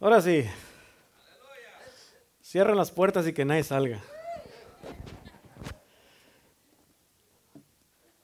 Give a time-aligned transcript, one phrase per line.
[0.00, 0.48] Ahora sí.
[2.42, 4.02] Cierren las puertas y que nadie salga.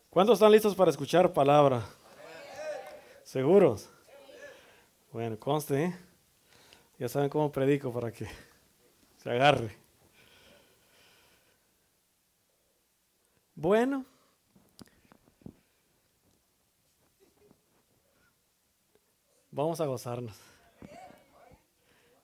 [0.09, 1.85] ¿Cuántos están listos para escuchar palabra?
[3.25, 3.91] ¿Seguros?
[5.13, 5.97] Bueno, conste, ¿eh?
[6.99, 8.27] Ya saben cómo predico para que
[9.19, 9.77] se agarre.
[13.55, 14.07] Bueno.
[19.51, 20.56] Vamos a gozarnos.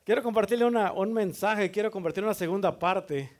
[0.05, 3.31] Quiero compartirle un mensaje, quiero compartir una segunda parte.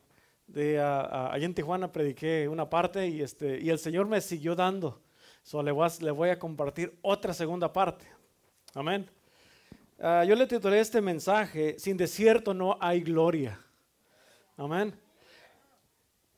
[0.47, 5.01] De, allá en Tijuana prediqué una parte y, este, y el Señor me siguió dando.
[5.43, 8.07] So, le, voy a, le voy a compartir otra segunda parte.
[8.75, 9.11] Amén.
[9.99, 13.59] Ah, yo le titulé este mensaje, sin desierto no hay gloria.
[14.57, 14.95] Amén.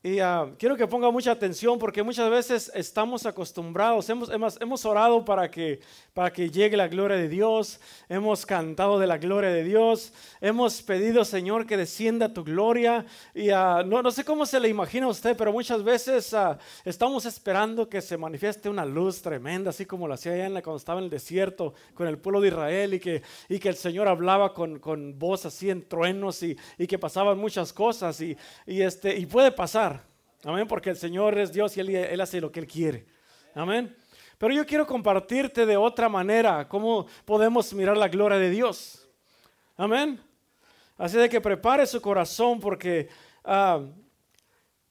[0.06, 4.84] Y ah, quiero que ponga mucha atención porque muchas veces estamos acostumbrados, hemos, hemos, hemos,
[4.84, 5.80] orado para que,
[6.12, 7.80] para que llegue la gloria de Dios,
[8.10, 13.06] hemos cantado de la gloria de Dios, hemos pedido Señor que descienda tu gloria.
[13.34, 16.58] Y uh, no, no, sé cómo se le imagina a usted, pero muchas veces uh,
[16.84, 20.60] estamos esperando que se manifieste una luz tremenda, así como lo hacía allá en la,
[20.60, 23.76] cuando estaba en el desierto con el pueblo de Israel y que, y que el
[23.76, 28.36] Señor hablaba con, con voz así en truenos y, y que pasaban muchas cosas y,
[28.66, 29.93] y, este, y puede pasar.
[30.46, 33.06] Amén, porque el Señor es Dios y él, hace lo que Él quiere.
[33.54, 33.96] Amén.
[34.36, 39.08] Pero yo quiero compartirte de otra manera cómo podemos mirar la gloria de Dios.
[39.74, 40.20] Amén.
[40.98, 43.08] Así de que prepare su corazón porque
[43.42, 43.80] ah,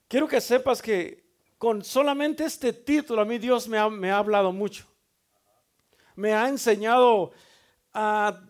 [0.07, 1.23] quiero que sepas que
[1.59, 4.87] con solamente este título a mí Dios me ha, hablado mucho.
[6.15, 7.31] Me ha enseñado
[7.93, 8.41] a,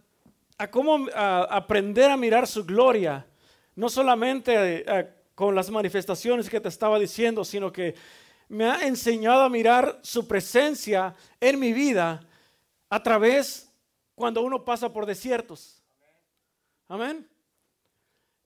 [0.71, 3.25] cómo aprender a mirar su gloria.
[3.75, 7.95] No solamente a, con las manifestaciones que te estaba diciendo, sino que
[8.47, 12.19] me ha enseñado a mirar su presencia en mi vida
[12.89, 13.71] a través
[14.13, 15.81] cuando uno pasa por desiertos.
[16.87, 17.27] Amén.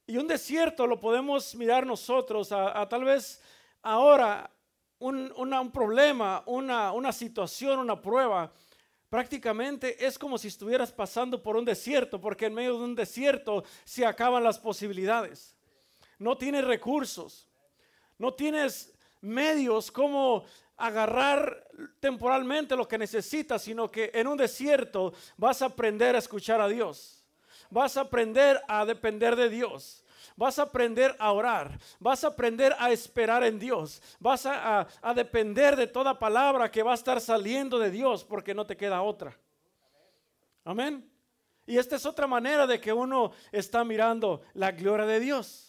[0.06, 3.42] Y un desierto lo podemos mirar nosotros a, tal vez
[3.82, 4.50] ahora
[5.00, 8.54] un, un problema, una, una situación, una prueba.
[9.10, 13.66] Prácticamente es como si estuvieras pasando por un desierto, porque en medio de un desierto
[13.84, 15.57] se acaban las posibilidades
[16.20, 17.48] no tienes recursos,
[18.18, 20.46] no tienes medios como
[20.78, 21.68] agarrar
[22.00, 26.68] temporalmente lo que necesitas, sino que en un desierto vas a aprender a escuchar a
[26.68, 27.26] Dios.
[27.70, 30.04] Vas a aprender a depender de Dios.
[30.36, 31.80] Vas a aprender a orar.
[32.00, 34.02] Vas a aprender a esperar en Dios.
[34.20, 38.54] Vas a, a, depender de toda palabra que va a estar saliendo de Dios porque
[38.54, 39.36] no te queda otra.
[40.64, 41.10] Amén.
[41.66, 45.67] Y esta es otra manera de que uno está mirando la gloria de Dios.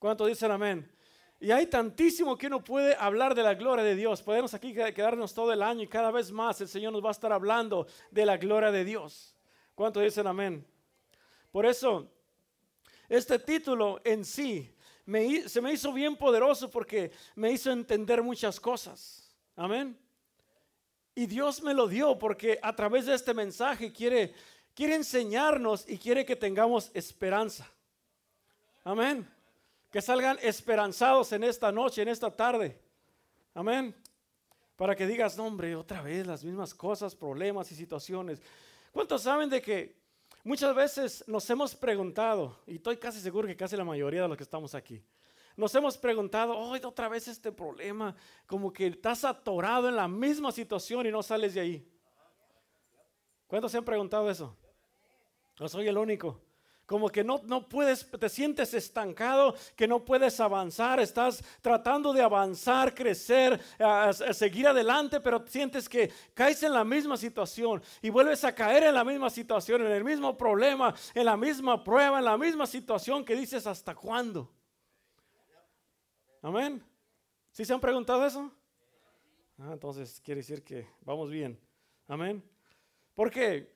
[0.00, 0.90] ¿Cuánto dicen amén?
[1.38, 4.22] Y hay tantísimo que uno puede hablar de la gloria de Dios.
[4.22, 7.12] Podemos aquí quedarnos todo el año y cada vez más el Señor nos va a
[7.12, 9.36] estar hablando de la gloria de Dios.
[9.74, 10.66] ¿Cuánto dicen amén?
[11.52, 12.10] Por eso,
[13.10, 14.74] este título en sí
[15.46, 19.30] se me hizo bien poderoso porque me hizo entender muchas cosas.
[19.54, 19.98] Amén.
[21.14, 24.32] Y Dios me lo dio porque a través de este mensaje quiere,
[24.74, 27.70] quiere enseñarnos y quiere que tengamos esperanza.
[28.82, 29.28] Amén.
[29.90, 32.80] Que salgan esperanzados en esta noche, en esta tarde.
[33.54, 33.94] Amén.
[34.76, 38.40] Para que digas, no, hombre, otra vez las mismas cosas, problemas y situaciones.
[38.92, 40.00] ¿Cuántos saben de que
[40.44, 44.36] muchas veces nos hemos preguntado, y estoy casi seguro que casi la mayoría de los
[44.36, 45.04] que estamos aquí,
[45.56, 50.52] nos hemos preguntado, hoy otra vez este problema, como que estás atorado en la misma
[50.52, 51.92] situación y no sales de ahí.
[53.46, 54.56] ¿Cuántos se han preguntado eso?
[55.58, 56.40] No soy el único
[56.90, 62.20] como que no, no puedes, te sientes estancado, que no puedes avanzar, estás tratando de
[62.20, 63.60] avanzar, crecer,
[64.32, 68.94] seguir adelante, pero sientes que caes en la misma situación y vuelves a caer en
[68.94, 73.24] la misma situación, en el mismo problema, en la misma prueba, en la misma situación
[73.24, 74.50] que dices, ¿hasta cuándo?
[76.42, 76.82] Amén.
[77.52, 78.50] ¿Sí se han preguntado eso?
[79.58, 81.56] Ah, entonces quiere decir que vamos bien.
[82.08, 82.42] Amén.
[83.14, 83.72] Porque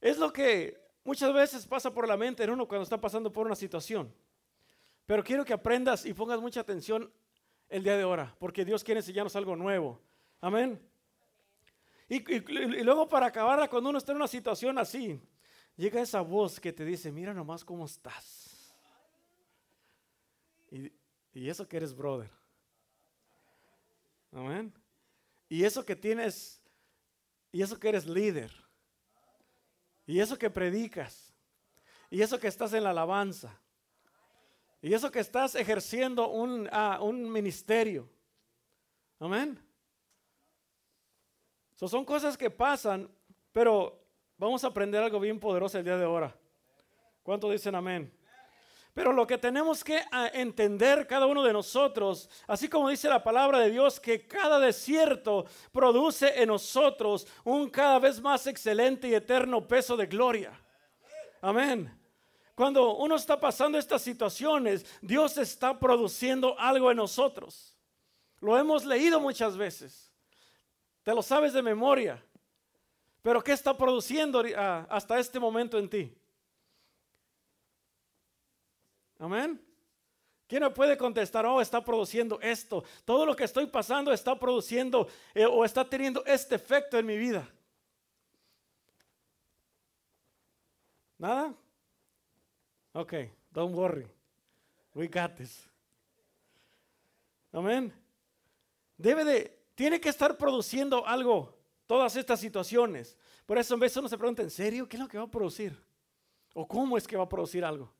[0.00, 3.46] es lo que Muchas veces pasa por la mente en uno cuando está pasando por
[3.46, 4.12] una situación.
[5.06, 7.08] Pero quiero que aprendas y pongas mucha atención
[7.68, 10.00] el día de ahora, porque Dios quiere enseñarnos algo nuevo.
[10.40, 10.80] Amén.
[12.08, 12.18] Y,
[12.82, 15.20] luego para acabarla, cuando uno está en una situación así,
[15.76, 18.74] llega esa voz que te dice, mira nomás cómo estás.
[20.72, 20.90] Y,
[21.32, 22.32] y eso que eres brother.
[24.32, 24.74] Amén.
[25.48, 26.60] Y eso que tienes,
[27.52, 28.65] y eso que eres líder.
[30.06, 31.34] Y eso que predicas.
[32.10, 33.60] Y eso que estás en la alabanza.
[34.80, 38.08] Y eso que estás ejerciendo un, ah, un ministerio.
[39.18, 39.58] Amén.
[41.74, 43.10] son cosas que pasan,
[43.50, 44.00] pero
[44.36, 46.36] vamos a aprender algo bien poderoso el día de ahora.
[47.22, 48.15] ¿Cuánto dicen amén?
[48.96, 53.22] Pero lo que tenemos que ah, entender cada uno de nosotros, así como dice la
[53.22, 59.14] palabra de Dios, que cada desierto produce en nosotros un cada vez más excelente y
[59.14, 60.58] eterno peso de gloria.
[61.42, 61.94] Amén.
[62.54, 67.76] Cuando uno está pasando estas situaciones, Dios está produciendo algo en nosotros.
[68.40, 70.10] Lo hemos leído muchas veces.
[71.02, 72.24] Te lo sabes de memoria.
[73.20, 76.16] Pero ¿qué está produciendo ah, hasta este momento en ti?
[79.18, 79.60] Amén.
[80.46, 81.44] ¿Quién me puede contestar?
[81.46, 82.84] Oh, está produciendo esto.
[83.04, 87.16] Todo lo que estoy pasando está produciendo eh, o está teniendo este efecto en mi
[87.16, 87.48] vida.
[91.18, 91.54] ¿Nada?
[92.92, 93.14] Ok,
[93.50, 94.06] don't worry.
[94.94, 95.68] We got this.
[97.52, 97.92] Amén.
[98.96, 103.16] Debe de, tiene que estar produciendo algo, todas estas situaciones.
[103.44, 104.88] Por eso en vez uno se pregunta, ¿en serio?
[104.88, 105.76] ¿Qué es lo que va a producir?
[106.54, 107.92] ¿O cómo es que va a producir algo?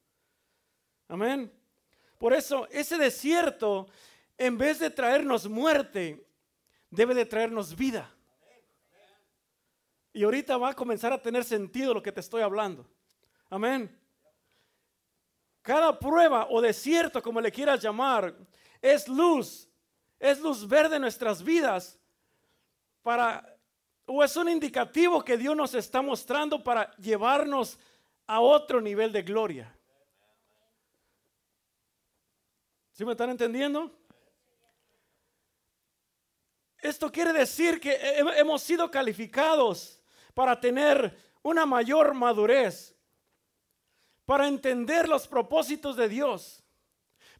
[1.09, 1.53] Amén.
[2.19, 3.87] Por eso ese desierto,
[4.39, 6.27] en vez de traernos muerte,
[6.91, 8.13] debe de traernos vida.
[10.13, 12.87] Y ahorita va a comenzar a tener sentido lo que te estoy hablando.
[13.51, 13.95] Amén.
[15.63, 18.35] Cada prueba o desierto, como le quieras llamar,
[18.81, 19.69] es luz,
[20.19, 21.99] es luz verde en nuestras vidas
[23.03, 23.57] para
[24.07, 27.79] o es un indicativo que Dios nos está mostrando para llevarnos
[28.27, 29.76] a otro nivel de gloria.
[32.97, 33.95] ¿Sí me están entendiendo?
[36.79, 37.95] Esto quiere decir que
[38.39, 40.01] hemos sido calificados
[40.33, 42.97] para tener una mayor madurez,
[44.25, 46.65] para entender los propósitos de Dios,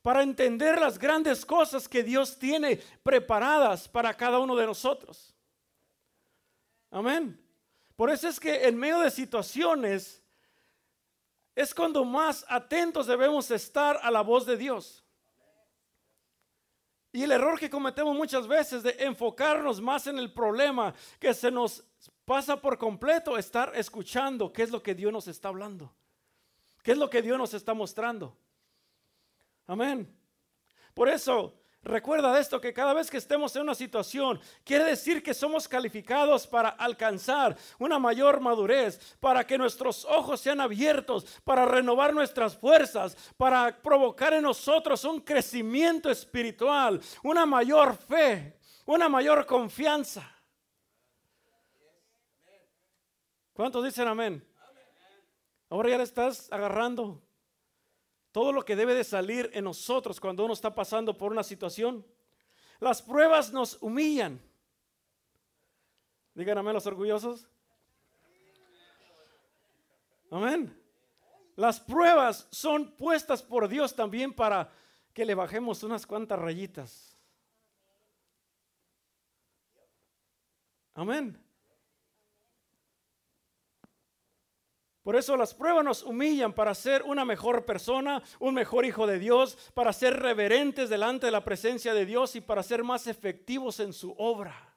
[0.03, 5.35] para entender las grandes cosas que Dios tiene preparadas para cada uno de nosotros.
[6.91, 7.43] Amén.
[7.97, 10.23] Por eso es que en medio de situaciones
[11.55, 15.06] es cuando más atentos debemos estar a la voz de Dios.
[17.17, 21.51] Y el error que cometemos muchas veces de enfocarnos más en el problema que se
[21.51, 21.83] nos
[22.27, 25.95] pasa por completo estar escuchando qué es lo que Dios nos está hablando.
[26.83, 28.37] ¿Qué es lo que Dios nos está mostrando?
[29.67, 30.15] Amén.
[30.93, 35.33] Por eso Recuerda esto, que cada vez que estemos en una situación, quiere decir que
[35.33, 42.13] somos calificados para alcanzar una mayor madurez, para que nuestros ojos sean abiertos, para renovar
[42.13, 50.29] nuestras fuerzas, para provocar en nosotros un crecimiento espiritual, una mayor fe, una mayor confianza.
[53.53, 54.45] ¿Cuántos dicen amén?
[55.71, 57.23] Ahora ya le estás agarrando
[58.37, 62.07] todo lo que debe de salir en nosotros cuando uno está pasando por una situación.
[62.81, 64.39] Las pruebas nos humillan.
[66.35, 67.49] Díganme los orgullosos.
[70.31, 70.79] Amén.
[71.55, 74.71] Las pruebas son puestas por Dios también para
[75.15, 77.17] que le bajemos unas cuantas rayitas.
[80.93, 81.43] Amén.
[85.07, 89.21] Por eso las pruebas nos humillan para ser una mejor persona, un mejor hijo de
[89.21, 93.79] Dios, para ser reverentes delante de la presencia de Dios y para ser más efectivos
[93.79, 94.77] en su obra.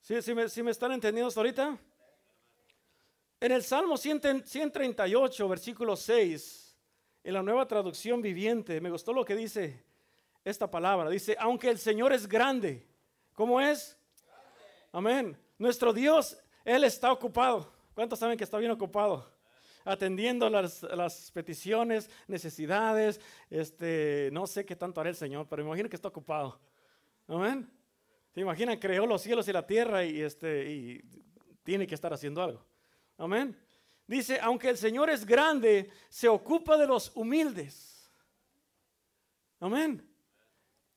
[0.00, 1.78] ¿Sí, me, me, están entendiendo hasta ahorita?
[3.40, 6.78] En el Salmo 138, versículo 6,
[7.24, 9.84] en la nueva traducción viviente, me gustó lo que dice
[10.46, 11.10] esta palabra.
[11.10, 12.86] Dice, aunque el Señor es grande,
[13.34, 13.98] ¿cómo es?
[14.92, 15.36] Amén.
[15.58, 17.72] Nuestro Dios él está ocupado.
[17.94, 19.30] ¿Cuántos saben que está bien ocupado?
[19.84, 23.20] Atendiendo las, peticiones, necesidades.
[23.50, 26.58] Este, no sé qué tanto hará el Señor, pero imagino que está ocupado.
[27.26, 27.70] Amén.
[28.32, 28.78] ¿Se imaginan?
[28.78, 31.04] Creó los cielos y la tierra y, este, y
[31.62, 32.64] tiene que estar haciendo algo.
[33.18, 33.56] Amén.
[34.06, 38.10] Dice, aunque el Señor es grande, se ocupa de los humildes.
[39.60, 40.06] Amén.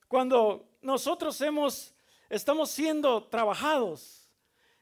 [0.07, 1.93] Cuando nosotros hemos,
[2.29, 4.29] estamos siendo trabajados,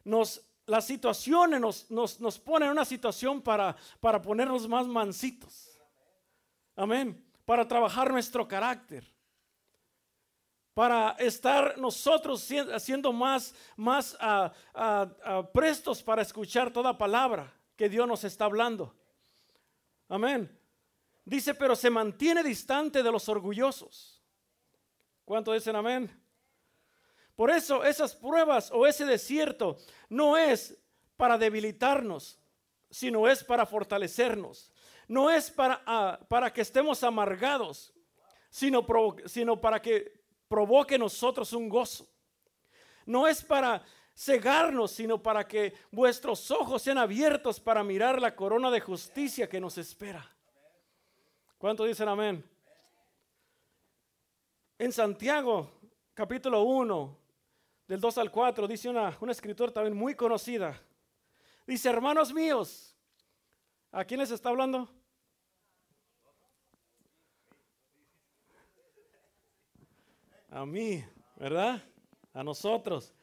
[0.04, 5.70] nos las situaciones nos, nos, nos ponen en una situación para, para ponernos más mansitos.
[6.76, 7.24] Amén.
[7.46, 9.06] Para trabajar nuestro carácter.
[10.74, 17.90] Para estar nosotros siendo más, más ah, ah, ah, prestos para escuchar toda palabra que
[17.90, 18.96] Dios nos está hablando.
[20.10, 20.60] Amén.
[21.26, 24.22] Dice, pero se mantiene distante de los orgullosos.
[25.26, 26.23] ¿Cuánto dicen amén?
[27.36, 29.78] Por eso esas pruebas o ese desierto
[30.10, 30.78] no es
[31.18, 32.40] para debilitarnos,
[32.90, 34.72] sino es para fortalecernos.
[35.08, 37.94] No es para, ah, para que estemos amargados,
[38.50, 38.86] sino,
[39.26, 42.08] sino para que provoque nosotros un gozo.
[43.06, 43.84] No es para
[44.16, 49.60] cegarnos, sino para que vuestros ojos sean abiertos para mirar la corona de justicia que
[49.60, 50.30] nos espera.
[51.58, 52.48] ¿Cuánto dicen amén?
[54.78, 55.72] En Santiago,
[56.14, 57.23] capítulo 1,
[57.94, 60.82] del 2 al 4, dice una, una escritora también muy conocida.
[61.68, 62.98] Dice, hermanos míos,
[63.92, 64.90] ¿a quién les está hablando?
[70.50, 71.84] A mí, ¿verdad?
[72.34, 73.14] A nosotros.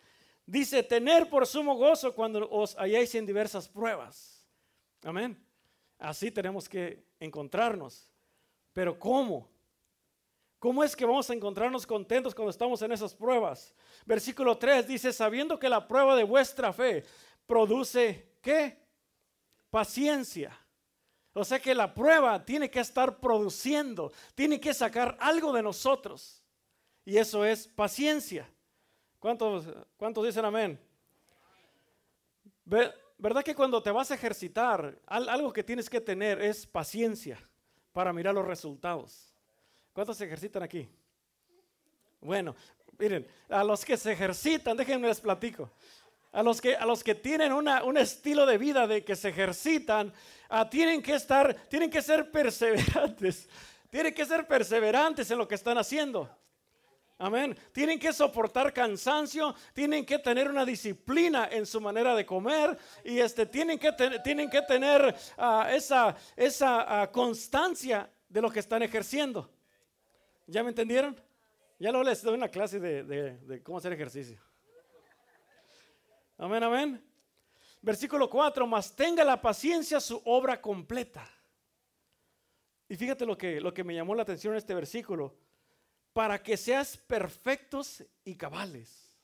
[0.46, 4.46] Dice, tener por sumo gozo cuando os halláis en diversas pruebas.
[5.02, 5.36] Amén.
[5.98, 8.08] Así tenemos que encontrarnos.
[8.72, 9.49] Pero ¿cómo?
[10.60, 13.74] ¿Cómo es que vamos a encontrarnos contentos cuando estamos en esas pruebas?
[14.04, 17.02] Versículo 3 dice, sabiendo que la prueba de vuestra fe
[17.46, 18.78] produce, ¿qué?
[19.70, 20.54] Paciencia.
[21.32, 26.42] O sea que la prueba tiene que estar produciendo, tiene que sacar algo de nosotros.
[27.06, 28.46] Y eso es paciencia.
[29.18, 29.64] ¿Cuántos,
[29.96, 30.78] cuántos dicen amén?
[32.66, 37.38] ¿Verdad que cuando te vas a ejercitar, algo que tienes que tener es paciencia
[37.92, 39.29] para mirar los resultados?
[39.92, 40.88] ¿Cuántos se ejercitan aquí?
[42.20, 42.54] Bueno,
[42.98, 45.70] miren, a los que se ejercitan, déjenme les platico.
[46.32, 49.30] A los que, a los que tienen una, un estilo de vida de que se
[49.30, 50.12] ejercitan,
[50.48, 53.48] ah, tienen que estar, tienen que ser perseverantes.
[53.90, 56.30] Tienen que ser perseverantes en lo que están haciendo.
[57.18, 57.58] Amén.
[57.72, 63.18] Tienen que soportar cansancio, tienen que tener una disciplina en su manera de comer y
[63.18, 63.92] este, tienen, que
[64.22, 69.50] tienen que tener ah, esa, esa ah, constancia de lo que están ejerciendo.
[70.50, 71.14] ¿Ya me entendieron?
[71.78, 74.40] Ya luego les doy una clase de, cómo hacer ejercicio.
[76.36, 77.04] Amén, amén.
[77.80, 81.26] Versículo 4, más tenga la paciencia su obra completa.
[82.88, 85.36] Y fíjate lo que, lo que me llamó la atención en este versículo
[86.12, 89.16] para que seas perfectos y cabales.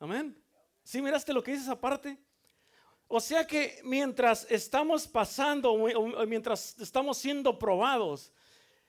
[0.00, 0.36] Amén.
[0.82, 2.18] ¿Sí miraste lo que dice esa parte?
[3.06, 5.76] O sea que mientras estamos pasando,
[6.26, 8.32] mientras estamos siendo probados,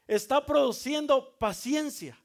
[0.10, 2.20] está produciendo paciencia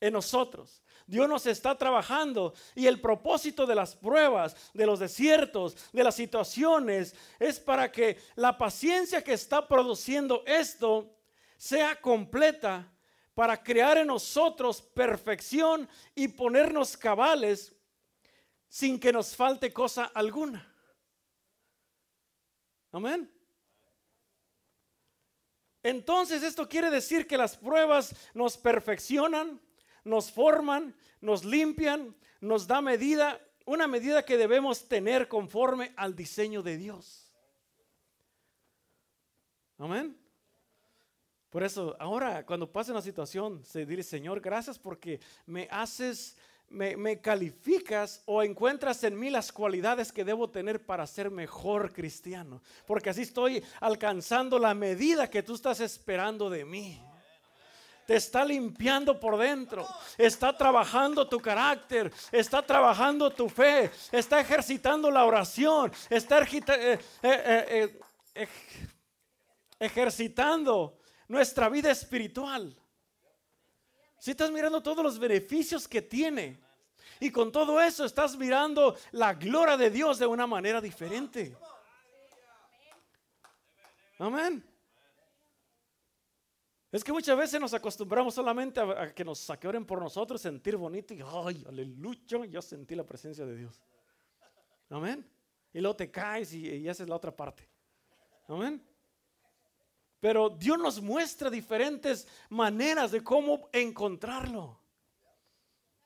[0.00, 0.82] en nosotros.
[1.06, 6.16] Dios nos está trabajando y el propósito de las pruebas, de los desiertos, de las
[6.16, 11.16] situaciones, es para que la paciencia que está produciendo esto
[11.56, 12.92] sea completa
[13.34, 17.72] para crear en nosotros perfección y ponernos cabales
[18.68, 20.74] sin que nos falte cosa alguna.
[22.90, 23.35] Amén.
[25.86, 29.60] Entonces esto quiere decir que las pruebas nos perfeccionan,
[30.02, 36.64] nos forman, nos limpian, nos da medida, una medida que debemos tener conforme al diseño
[36.64, 37.32] de Dios.
[39.78, 40.18] Amén.
[41.50, 46.36] Por eso, ahora cuando pasa una situación, se dice, Señor, gracias porque me haces,
[46.68, 52.62] me, calificas o encuentras en mí las cualidades que debo tener para ser mejor cristiano.
[52.86, 57.00] Porque así estoy alcanzando la medida que tú estás esperando de mí
[58.06, 59.84] te está limpiando por dentro,
[60.16, 67.98] está trabajando tu carácter, está trabajando tu fe, está ejercitando la oración, está eh, eh,
[68.34, 68.48] eh,
[69.80, 72.76] ejercitando nuestra vida espiritual.
[74.18, 76.58] Si estás mirando todos los beneficios que tiene.
[77.20, 81.56] Y con todo eso estás mirando la gloria de Dios de una manera diferente.
[84.18, 84.64] Amén.
[86.92, 91.12] Es que muchas veces nos acostumbramos solamente a, que nos saqueen por nosotros, sentir bonito
[91.12, 93.82] y, ay, aleluya, ya sentí la presencia de Dios.
[94.88, 95.28] Amén.
[95.72, 97.68] Y luego te caes y, y haces la otra parte.
[98.48, 98.82] Amén.
[100.20, 104.80] Pero Dios nos muestra diferentes maneras de cómo encontrarlo.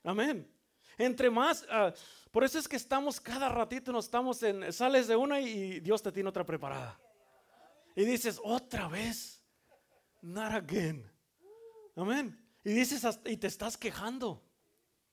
[0.02, 0.50] Amén.
[0.98, 1.92] Entre más, ah,
[2.30, 6.02] por eso es que estamos cada ratito, nos estamos en, sales de una y Dios
[6.02, 6.98] te tiene otra preparada.
[7.96, 9.42] Y dices, otra vez,
[10.22, 11.10] not again.
[11.96, 12.38] Amén.
[12.64, 14.42] Y dices, y te estás quejando.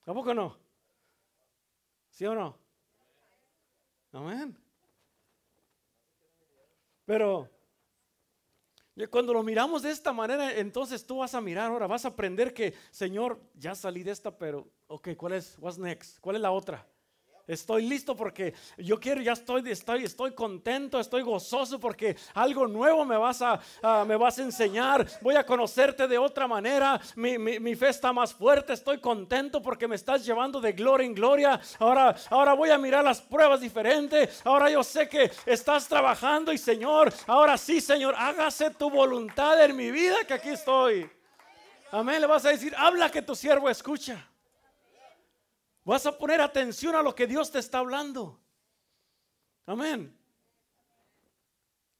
[0.04, 0.58] ¿A poco no?
[2.10, 2.58] ¿Sí o no?
[4.12, 4.56] Amén.
[7.04, 7.50] Pero
[9.06, 12.52] cuando lo miramos de esta manera, entonces tú vas a mirar ahora, vas a aprender
[12.52, 15.56] que, Señor, ya salí de esta, pero, ok, ¿cuál es?
[15.60, 16.18] What's next?
[16.20, 16.84] ¿Cuál es la otra?
[17.48, 23.06] Estoy listo porque yo quiero, ya estoy, estoy, estoy contento, estoy gozoso porque algo nuevo
[23.06, 23.58] me vas a,
[24.04, 25.08] me vas a enseñar.
[25.22, 27.00] Voy a conocerte de otra manera.
[27.16, 28.74] Mi, mi, fe está más fuerte.
[28.74, 31.58] Estoy contento porque me estás llevando de gloria en gloria.
[31.78, 34.42] Ahora, ahora voy a mirar las pruebas diferentes.
[34.44, 39.74] Ahora yo sé que estás trabajando y Señor, ahora sí, Señor, hágase tu voluntad en
[39.74, 41.10] mi vida que aquí estoy.
[41.90, 42.20] Amén.
[42.20, 44.27] Le vas a decir, habla que tu siervo escucha.
[45.88, 48.38] Vas a poner atención a lo que Dios te está hablando.
[49.64, 50.14] Amén.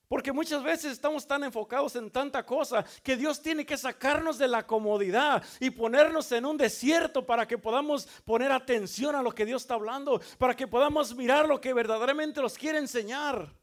[0.06, 4.46] Porque muchas veces estamos tan enfocados en tanta cosa que Dios tiene que sacarnos de
[4.46, 9.46] la comodidad y ponernos en un desierto para que podamos poner atención a lo que
[9.46, 13.56] Dios está hablando, para que podamos mirar lo que verdaderamente nos quiere enseñar.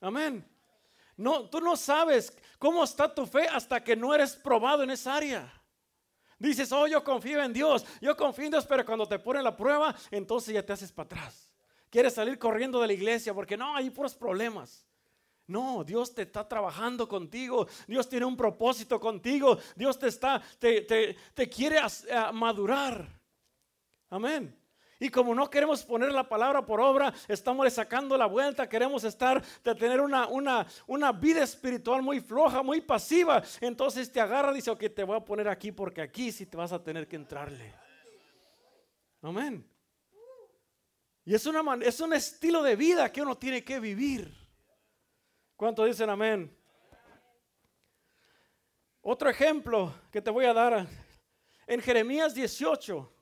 [0.00, 0.42] Amén.
[1.18, 5.16] No, tú no sabes cómo está tu fe hasta que no eres probado en esa
[5.16, 5.57] área.
[6.38, 9.56] Dices, oh, yo confío en Dios, yo confío en Dios, pero cuando te pone la
[9.56, 11.52] prueba, entonces ya te haces para atrás.
[11.90, 14.84] Quieres salir corriendo de la iglesia porque no, hay puros problemas.
[15.48, 17.66] No, Dios te está trabajando contigo.
[17.86, 19.58] Dios tiene un propósito contigo.
[19.74, 20.82] Dios te está, te,
[21.34, 21.78] te, quiere
[22.34, 23.08] madurar.
[24.10, 24.54] Amén.
[25.00, 29.42] Y como no queremos poner la palabra por obra, estamos sacando la vuelta, queremos estar,
[29.62, 33.42] de tener una, una, una vida espiritual muy floja, muy pasiva.
[33.60, 36.56] Entonces te agarra y dice, ok, te voy a poner aquí porque aquí sí te
[36.56, 37.72] vas a tener que entrarle.
[39.22, 39.64] Amén.
[41.24, 44.34] Y es, una, es un estilo de vida que uno tiene que vivir.
[45.54, 46.56] ¿Cuántos dicen amén?
[49.00, 50.88] Otro ejemplo que te voy a dar
[51.66, 53.17] en Jeremías 18.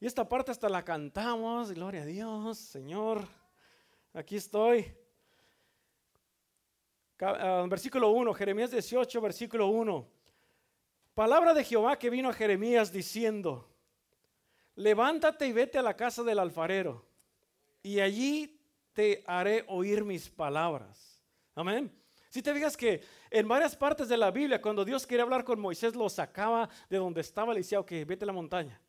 [0.00, 3.26] Y esta parte hasta la cantamos, gloria a Dios, Señor.
[4.12, 4.86] Aquí estoy.
[7.20, 10.08] Ah, versículo 1, Jeremías 18, versículo 1.
[11.14, 13.68] Palabra de Jehová que vino a Jeremías diciendo,
[14.76, 17.04] levántate y vete a la casa del alfarero,
[17.82, 18.60] y allí
[18.92, 21.20] te haré oír mis palabras.
[21.56, 21.92] Amén.
[22.30, 25.58] Si te fijas que en varias partes de la Biblia, cuando Dios quiere hablar con
[25.58, 28.80] Moisés, lo sacaba de donde estaba, le decía, ok, vete a la montaña.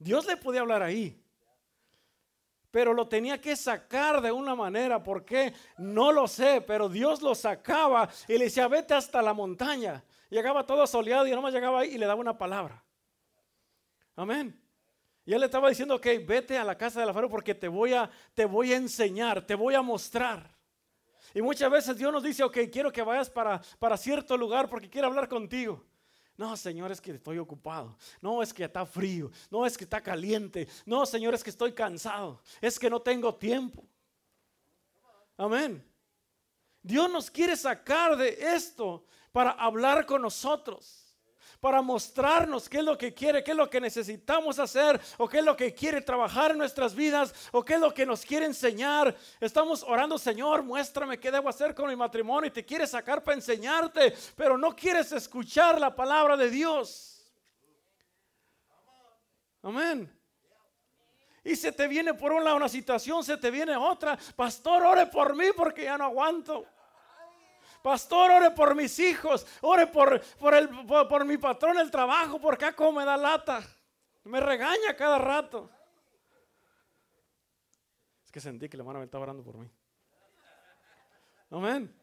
[0.00, 1.22] Dios le podía hablar ahí.
[2.70, 5.52] Pero lo tenía que sacar de una manera, ¿por qué?
[5.76, 10.02] No lo sé, pero Dios lo sacaba y le decía, vete hasta la montaña.
[10.30, 12.82] Llegaba todo soleado y nomás llegaba ahí y le daba una palabra.
[14.16, 14.58] Amén.
[15.26, 17.92] Y él le estaba diciendo, ok, vete a la casa del alfarero porque te voy,
[17.92, 20.56] a, te voy a enseñar, te voy a mostrar.
[21.34, 24.88] Y muchas veces Dios nos dice, ok, quiero que vayas para, para cierto lugar porque
[24.88, 25.84] quiero hablar contigo.
[26.40, 27.98] No, Señor, es que estoy ocupado.
[28.18, 29.30] No, es que está frío.
[29.50, 30.66] No, es que está caliente.
[30.86, 32.40] No, Señor, es que estoy cansado.
[32.62, 33.84] Es que no tengo tiempo.
[35.36, 35.86] Amén.
[36.82, 41.09] Dios nos quiere sacar de esto para hablar con nosotros
[41.60, 45.38] para mostrarnos qué es lo que quiere, qué es lo que necesitamos hacer, o qué
[45.38, 48.46] es lo que quiere trabajar en nuestras vidas, o qué es lo que nos quiere
[48.46, 49.14] enseñar.
[49.38, 53.36] Estamos orando, Señor, muéstrame qué debo hacer con mi matrimonio y te quiere sacar para
[53.36, 57.30] enseñarte, pero no quieres escuchar la palabra de Dios.
[59.62, 60.10] Amén.
[61.44, 64.18] Y se te viene por un lado una situación, se te viene otra.
[64.36, 66.66] Pastor, ore por mí porque ya no aguanto.
[67.82, 72.66] Pastor, ore por mis hijos, ore por, por, el, por, mi patrón el trabajo, porque
[72.66, 73.62] acá me da lata.
[74.24, 75.70] Me regaña cada rato.
[78.24, 79.68] Es que sentí que la mano me estaba orando por mí.
[81.50, 82.00] Amén.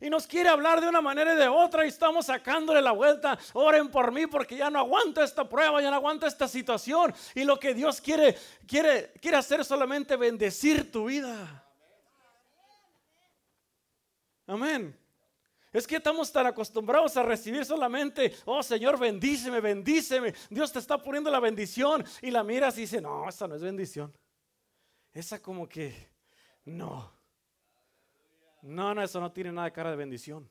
[0.00, 3.38] Y nos quiere hablar de una manera y de otra y estamos sacándole la vuelta.
[3.54, 7.14] Oren por mí porque ya no aguanto esta prueba, ya no aguanto esta situación.
[7.34, 11.65] Y lo que Dios quiere, quiere, quiere hacer solamente bendecir tu vida.
[14.46, 14.96] Amén.
[15.72, 20.32] Es que estamos tan acostumbrados a recibir solamente, oh Señor, bendíceme, bendíceme.
[20.48, 23.62] Dios te está poniendo la bendición y la miras y dice, no, esa no es
[23.62, 24.12] bendición.
[25.12, 26.08] Esa como que,
[26.64, 27.12] no.
[28.62, 30.48] No, no, eso no tiene nada de cara de bendición.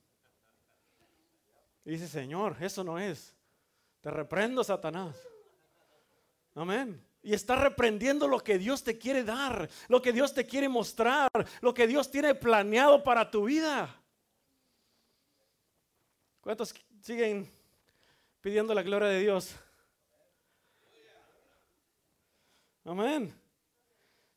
[1.83, 3.35] Y dice, Señor, eso no es.
[4.01, 5.15] Te reprendo, Satanás.
[6.53, 7.03] Amén.
[7.25, 11.27] Y está reprendiendo lo que Dios te quiere dar, lo que Dios te quiere mostrar,
[11.59, 13.99] lo que Dios tiene planeado para tu vida.
[16.39, 17.51] ¿Cuántos siguen
[18.41, 19.55] pidiendo la gloria de Dios?
[22.83, 23.33] Amén.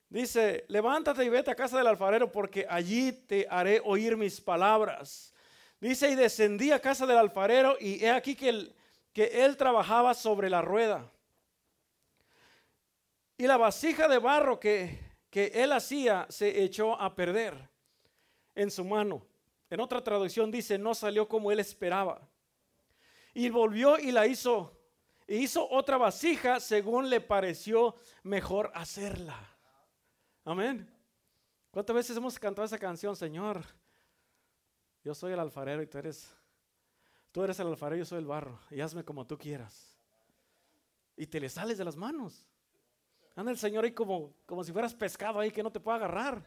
[0.09, 5.35] Dice, levántate y vete a casa del alfarero porque allí te haré oír mis palabras.
[5.79, 8.75] Dice, y descendí a casa del alfarero y he aquí que,
[9.13, 11.13] que él trabajaba sobre la rueda.
[13.39, 14.99] Y la vasija de barro que,
[15.31, 17.71] que él hacía se echó a perder
[18.55, 19.25] en su mano.
[19.71, 22.21] En otra traducción dice, no salió como él esperaba.
[23.33, 24.77] Y volvió y la hizo,
[25.29, 29.39] y hizo otra vasija según le pareció mejor hacerla.
[30.45, 30.93] Amén.
[31.71, 33.65] ¿Cuántas veces hemos cantado esa canción, Señor?
[35.05, 36.35] Yo soy el alfarero y tú eres,
[37.31, 38.59] tú eres el alfarero y yo soy el barro.
[38.71, 39.97] Y hazme como tú quieras.
[41.17, 42.45] Y te le sales de las manos.
[43.39, 46.43] Anda el Señor ahí como, como si fueras pescado ahí que no te pueda agarrar.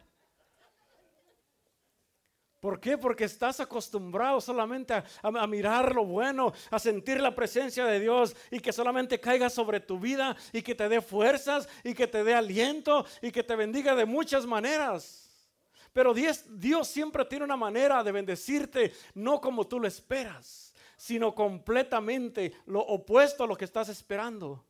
[2.60, 2.98] ¿Por qué?
[2.98, 8.60] Porque estás acostumbrado solamente a, mirar lo bueno, a sentir la presencia de Dios y
[8.60, 12.34] que solamente caiga sobre tu vida y que te dé fuerzas y que te dé
[12.34, 15.48] aliento y que te bendiga de muchas maneras.
[15.94, 21.34] Pero Dios, Dios siempre tiene una manera de bendecirte, no como tú lo esperas, sino
[21.34, 24.62] completamente lo opuesto a lo que estás esperando.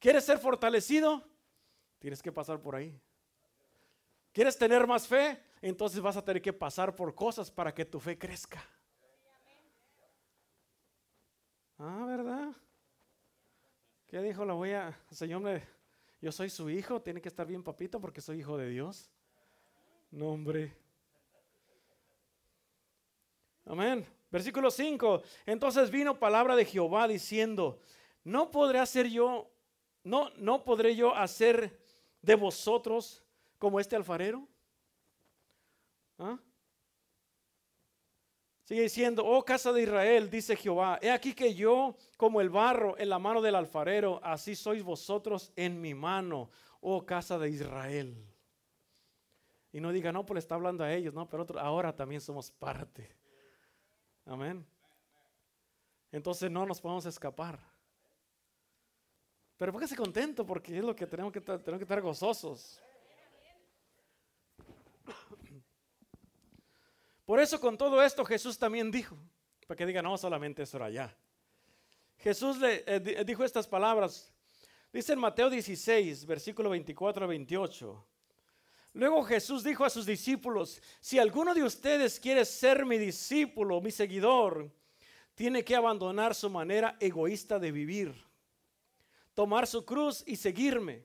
[0.00, 1.22] ¿Quieres ser fortalecido?
[1.98, 2.98] Tienes que pasar por ahí.
[4.32, 5.38] ¿Quieres tener más fe?
[5.60, 8.66] Entonces vas a tener que pasar por cosas para que tu fe crezca.
[11.78, 12.48] Ah, ¿verdad?
[14.06, 15.62] ¿Qué dijo la voy a, Señor, me,
[16.20, 19.10] yo soy su hijo, tiene que estar bien papito porque soy hijo de Dios.
[20.10, 20.74] No, hombre.
[23.66, 24.06] Amén.
[24.30, 25.22] Versículo 5.
[25.46, 27.80] Entonces vino palabra de Jehová diciendo,
[28.24, 29.49] no podré hacer yo,
[30.02, 31.78] no, no podré yo hacer
[32.22, 33.22] de vosotros
[33.58, 34.46] como este alfarero?
[36.18, 36.38] ¿Ah?
[38.64, 42.96] Sigue diciendo, oh casa de Israel, dice Jehová, he aquí que yo como el barro
[42.98, 48.14] en la mano del alfarero, así sois vosotros en mi mano, oh casa de Israel.
[49.72, 53.10] Y no diga, no, pues está hablando a ellos, no, pero ahora también somos parte.
[54.24, 54.64] Amén.
[56.12, 57.58] Entonces no nos podemos escapar.
[59.60, 62.80] Pero póngase contento porque es lo que tenemos que, tenemos que estar gozosos.
[67.26, 69.18] Por eso con todo esto Jesús también dijo,
[69.66, 71.14] para que diga, no solamente eso era allá.
[72.16, 74.32] Jesús le eh, dijo estas palabras,
[74.94, 78.06] dice en Mateo 16, versículo 24 a 28.
[78.94, 83.90] Luego Jesús dijo a sus discípulos, si alguno de ustedes quiere ser mi discípulo, mi
[83.90, 84.72] seguidor,
[85.34, 88.29] tiene que abandonar su manera egoísta de vivir,
[89.40, 91.02] tomar su cruz y seguirme.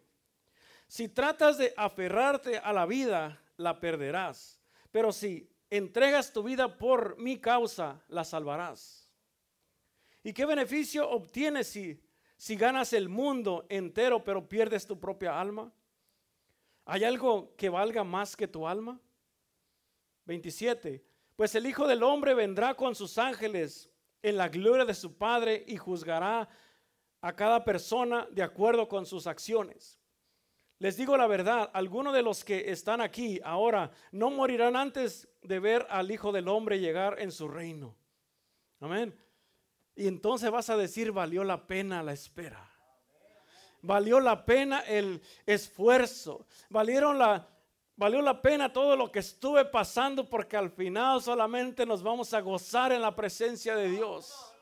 [0.89, 4.59] Si tratas de aferrarte a la vida, la perderás.
[4.91, 9.09] Pero si entregas tu vida por mi causa, la salvarás.
[10.21, 12.03] ¿Y qué beneficio obtienes si,
[12.35, 15.71] si ganas el mundo entero pero pierdes tu propia alma?
[16.83, 18.99] ¿Hay algo que valga más que tu alma?
[20.25, 21.05] 27.
[21.37, 23.89] Pues el Hijo del Hombre vendrá con sus ángeles
[24.21, 26.49] en la gloria de su Padre y juzgará
[27.25, 29.99] a cada persona de acuerdo con sus acciones.
[30.77, 35.59] Les digo la verdad, algunos de los que están aquí ahora no morirán antes de
[35.59, 37.95] ver al Hijo del Hombre llegar en su reino.
[38.79, 39.19] Amén.
[39.95, 42.69] Y entonces vas a decir, valió la pena la espera.
[43.81, 46.45] Valió la pena el esfuerzo.
[46.69, 47.49] Valieron la,
[47.95, 52.41] valió la pena todo lo que estuve pasando porque al final solamente nos vamos a
[52.41, 54.54] gozar en la presencia de Dios.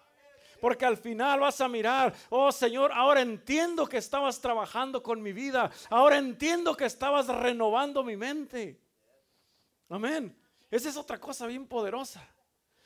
[0.63, 5.33] Porque al final vas a mirar, oh Señor, ahora entiendo que estabas trabajando con mi
[5.33, 5.69] vida.
[5.89, 8.79] Ahora entiendo que estabas renovando mi mente.
[9.89, 10.33] Amén.
[10.71, 12.25] Esa es otra cosa bien poderosa.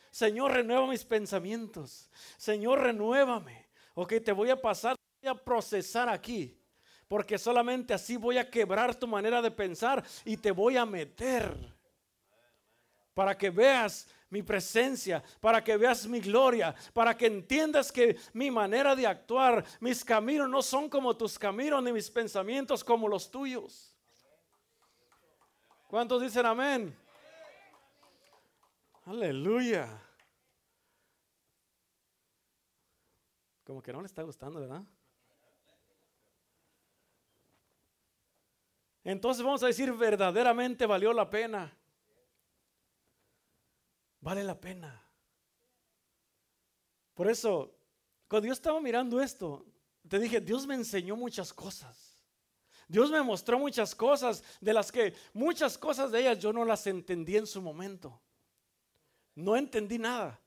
[0.10, 2.10] Señor, renueva mis pensamientos.
[2.36, 3.68] Señor, renuévame.
[3.94, 6.60] Ok, te voy a pasar, voy a procesar aquí.
[7.08, 11.77] Porque solamente así voy a quebrar tu manera de pensar y te voy a meter.
[13.18, 18.52] Para que veas mi presencia, para que veas mi gloria, para que entiendas que mi
[18.52, 23.32] manera de actuar, mis caminos no son como tus caminos, ni mis pensamientos como los
[23.32, 23.92] tuyos.
[25.88, 26.96] ¿Cuántos dicen amén?
[29.06, 30.00] Aleluya.
[33.64, 34.84] Como que no le está gustando, ¿verdad?
[39.04, 41.77] Entonces vamos a decir, verdaderamente valió la pena.
[44.20, 45.04] Vale la pena.
[47.14, 47.76] Por eso,
[48.28, 49.66] cuando yo estaba mirando esto,
[50.08, 52.18] te dije, Dios me enseñó muchas cosas.
[52.88, 56.88] Dios me mostró muchas cosas de las que muchas cosas de ellas yo no las
[56.88, 58.22] entendí en su momento.
[59.36, 60.40] No entendí nada.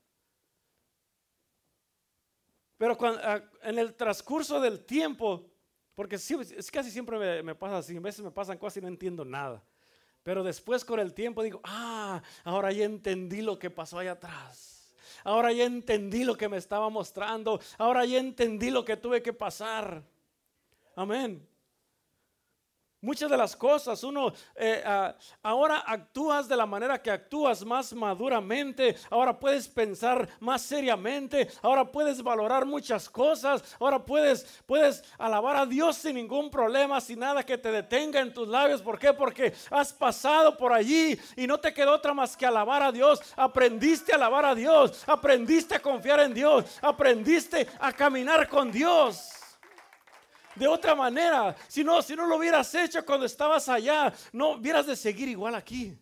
[2.77, 5.51] Pero ah, en el transcurso del tiempo,
[5.93, 8.87] porque es casi siempre me, me pasa así, a veces me pasan cosas y no
[8.87, 9.63] entiendo nada.
[10.23, 14.93] Pero después con el tiempo digo, ah, ahora ya entendí lo que pasó allá atrás.
[15.23, 17.59] Ahora ya entendí lo que me estaba mostrando.
[17.77, 20.03] Ahora ya entendí lo que tuve que pasar.
[20.95, 21.47] Amén.
[23.03, 27.93] Muchas de las cosas, uno eh, ah, ahora actúas de la manera que actúas más
[27.93, 35.55] maduramente, ahora puedes pensar más seriamente, ahora puedes valorar muchas cosas, ahora puedes, puedes alabar
[35.55, 38.83] a Dios sin ningún problema, sin nada que te detenga en tus labios.
[38.83, 39.11] ¿Por qué?
[39.13, 43.19] Porque has pasado por allí y no te quedó otra más que alabar a Dios.
[43.35, 49.40] Aprendiste a alabar a Dios, aprendiste a confiar en Dios, aprendiste a caminar con Dios
[50.55, 51.55] de otra manera.
[51.67, 55.55] Si no, si no lo hubieras hecho cuando estabas allá, no hubieras de seguir igual
[55.55, 55.97] aquí.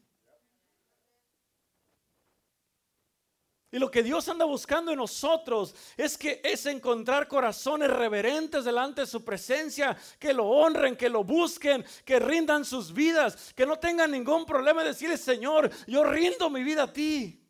[3.72, 9.02] Y lo que Dios anda buscando en nosotros es que es encontrar corazones reverentes delante
[9.02, 13.78] de su presencia, que lo honren, que lo busquen, que rindan sus vidas, que no
[13.78, 17.48] tengan ningún problema de decirle, Señor, yo rindo mi vida a ti.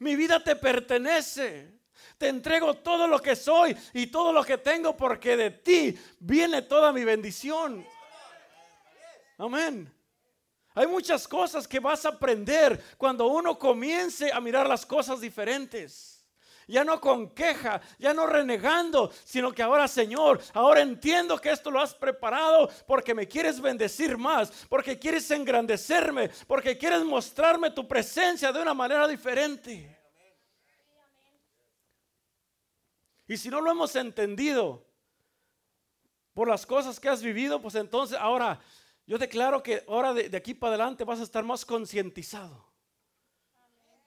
[0.00, 1.77] Mi vida te pertenece.
[2.18, 6.62] Te entrego todo lo que soy y todo lo que tengo porque de ti viene
[6.62, 7.86] toda mi bendición.
[9.38, 9.94] Amén.
[10.74, 16.24] Hay muchas cosas que vas a aprender cuando uno comience a mirar las cosas diferentes.
[16.66, 21.70] Ya no con queja, ya no renegando, sino que ahora, Señor, ahora entiendo que esto
[21.70, 27.88] lo has preparado porque me quieres bendecir más, porque quieres engrandecerme, porque quieres mostrarme tu
[27.88, 29.97] presencia de una manera diferente.
[33.28, 34.86] Y si no lo hemos entendido
[36.32, 38.58] por las cosas que has vivido, pues entonces ahora
[39.06, 42.66] yo declaro que ahora de, aquí para adelante vas a estar más concientizado.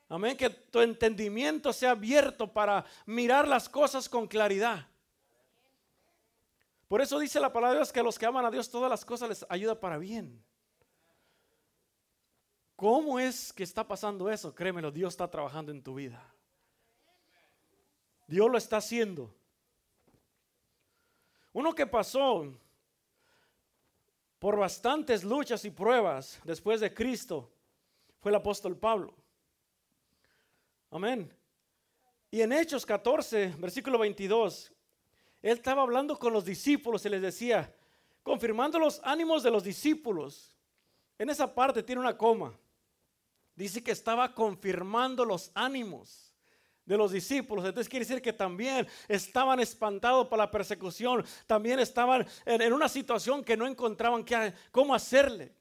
[0.09, 0.35] Amén.
[0.35, 4.87] Que tu entendimiento sea abierto para mirar las cosas con claridad.
[6.87, 8.89] Por eso dice la palabra de Dios que a los que aman a Dios todas
[8.89, 10.43] las cosas les ayuda para bien.
[12.75, 14.53] ¿Cómo es que está pasando eso?
[14.53, 16.30] Créemelo, Dios está trabajando en tu vida.
[18.31, 19.29] Dios lo está haciendo.
[21.51, 22.47] Uno que pasó
[24.39, 27.51] por bastantes luchas y pruebas después de Cristo
[28.21, 29.13] fue el apóstol Pablo.
[30.91, 31.29] Amén.
[32.31, 34.71] Y en Hechos 14, versículo 22,
[35.41, 37.75] él estaba hablando con los discípulos y les decía,
[38.23, 40.55] confirmando los ánimos de los discípulos.
[41.17, 42.57] En esa parte tiene una coma.
[43.57, 46.30] Dice que estaba confirmando los ánimos
[46.85, 47.65] de los discípulos.
[47.65, 53.43] Entonces quiere decir que también estaban espantados por la persecución, también estaban en, una situación
[53.43, 54.25] que no encontraban
[54.71, 55.53] cómo hacerle.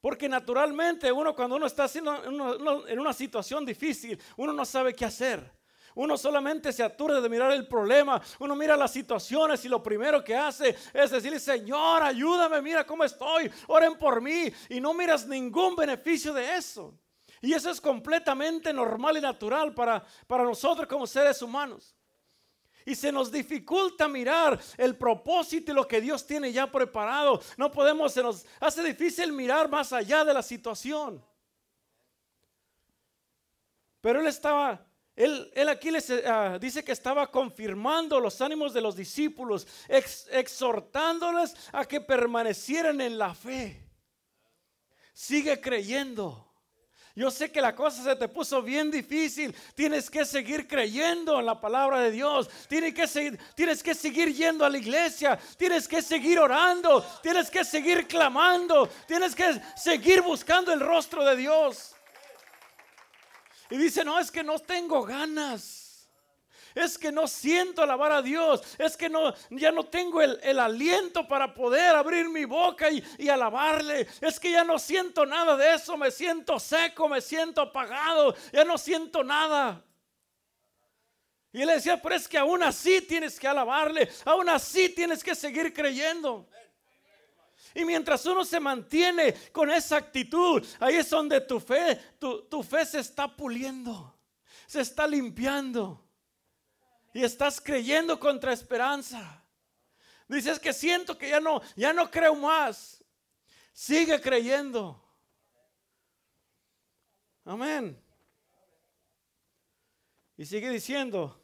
[0.00, 5.04] Porque naturalmente uno cuando uno está haciendo en una situación difícil, uno no sabe qué
[5.04, 5.56] hacer.
[5.96, 8.20] Uno solamente se aturde de mirar el problema.
[8.38, 13.02] Uno mira las situaciones y lo primero que hace es decirle, Señor, ayúdame, mira cómo
[13.02, 14.52] estoy, oren por mí.
[14.68, 16.94] Y no miras ningún beneficio de eso.
[17.40, 21.94] Y eso es completamente normal y natural para, para nosotros como seres humanos.
[22.84, 27.40] Y se nos dificulta mirar el propósito y lo que Dios tiene ya preparado.
[27.56, 31.22] No podemos, se nos hace difícil mirar más allá de la situación.
[34.00, 38.80] Pero él estaba, él, él aquí les ah, dice que estaba confirmando los ánimos de
[38.80, 43.84] los discípulos, exhortándoles a que permanecieran en la fe.
[45.12, 46.45] Sigue creyendo.
[47.16, 49.56] Yo sé que la cosa se te puso bien difícil.
[49.74, 52.50] Tienes que seguir creyendo en la palabra de Dios.
[52.68, 55.38] Tienes que, seguir, tienes que seguir yendo a la iglesia.
[55.56, 57.02] Tienes que seguir orando.
[57.22, 58.86] Tienes que seguir clamando.
[59.08, 61.94] Tienes que seguir buscando el rostro de Dios.
[63.70, 65.85] Y dice, no, es que no tengo ganas
[66.76, 71.26] es que no siento alabar a Dios, es que no, ya no tengo el, aliento
[71.26, 75.96] para poder abrir mi boca y, alabarle, es que ya no siento nada de eso,
[75.96, 79.82] me siento seco, me siento apagado, ya no siento nada.
[81.50, 85.34] Y él decía, pero es que aún así tienes que alabarle, aún así tienes que
[85.34, 86.46] seguir creyendo.
[87.74, 92.84] Y mientras uno se mantiene con esa actitud, ahí es donde tu fe, tu fe
[92.84, 94.14] se está puliendo,
[94.66, 96.05] se está limpiando
[97.16, 99.42] y estás creyendo contra esperanza.
[100.28, 103.02] Dices que siento que ya no, ya no creo más.
[103.72, 105.02] Sigue creyendo.
[107.42, 107.98] Amén.
[110.36, 111.40] Y sigue diciendo,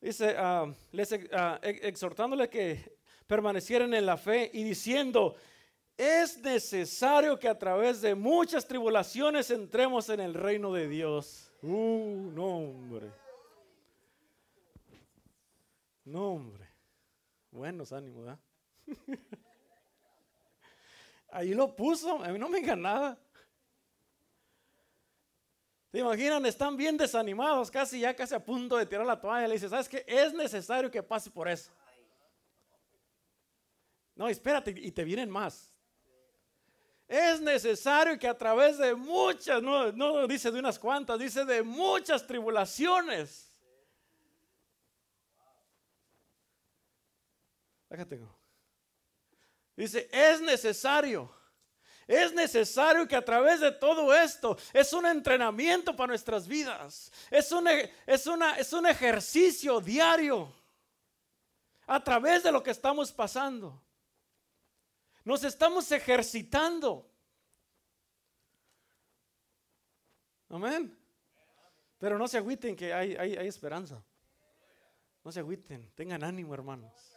[0.00, 5.36] dice, uh, les, uh, exhortándole que permanecieran en la fe y diciendo,
[5.96, 11.52] es necesario que a través de muchas tribulaciones entremos en el reino de Dios.
[11.62, 13.25] Uh, no, hombre.
[16.06, 16.68] No, hombre.
[17.50, 18.38] Buenos ánimos, ¿verdad?
[21.30, 23.18] Ahí lo puso, a mí no me digan nada.
[25.90, 26.46] ¿Se imaginan?
[26.46, 29.48] Están bien desanimados, casi ya casi a punto de tirar la toalla.
[29.48, 30.04] Le dice, ¿sabes qué?
[30.06, 31.72] Es necesario que pase por eso.
[34.14, 35.72] No, espérate, y te vienen más.
[37.08, 41.64] Es necesario que a través de muchas, no, no dice de unas cuantas, dice de
[41.64, 43.45] muchas tribulaciones
[49.76, 51.30] Dice, es necesario.
[52.06, 57.10] Es necesario que a través de todo esto es un entrenamiento para nuestras vidas.
[57.30, 60.54] Es un, es, una, es un ejercicio diario
[61.86, 63.82] a través de lo que estamos pasando.
[65.24, 67.10] Nos estamos ejercitando.
[70.48, 70.96] Amén.
[71.98, 74.00] Pero no se agüiten que hay, hay, hay esperanza.
[75.24, 77.15] No se agüiten, tengan ánimo, hermanos.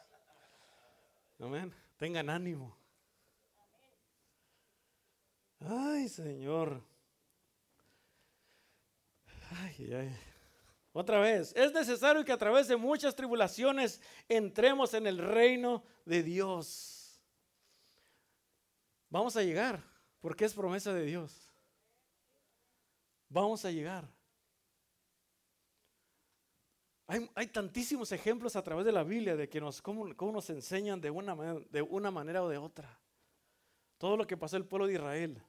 [1.40, 1.74] Amén.
[1.98, 2.76] Tengan ánimo.
[5.60, 6.82] Ay, Señor.
[9.52, 10.18] Ay, ay.
[10.92, 16.24] Otra vez, es necesario que a través de muchas tribulaciones entremos en el reino de
[16.24, 17.22] Dios.
[19.10, 19.84] Vamos a llegar,
[20.20, 21.50] porque es promesa de Dios.
[23.30, 24.10] Vamos a llegar.
[27.34, 31.10] Hay, tantísimos ejemplos a través de la Biblia de que nos, cómo, nos enseñan de
[31.10, 31.36] una,
[31.72, 33.00] de una manera o de otra.
[33.98, 35.42] Todo lo que pasó el pueblo de Israel.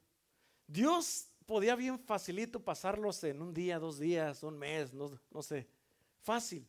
[0.67, 5.69] Dios podía bien facilito pasarlos en un día, dos días, un mes, no, no sé.
[6.21, 6.67] Fácil.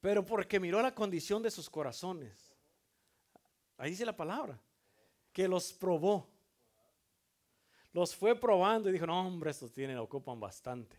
[0.00, 2.54] Pero porque miró la condición de sus corazones.
[3.78, 4.60] Ahí dice la palabra.
[5.32, 6.28] Que los probó.
[7.92, 10.96] Los fue probando y dijo, no hombre, estos tienen, ocupan bastante.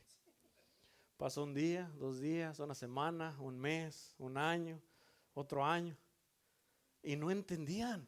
[1.17, 4.79] Pasó un día, dos días, una semana, un mes, un año,
[5.33, 5.97] otro año.
[7.01, 8.07] Y no entendían.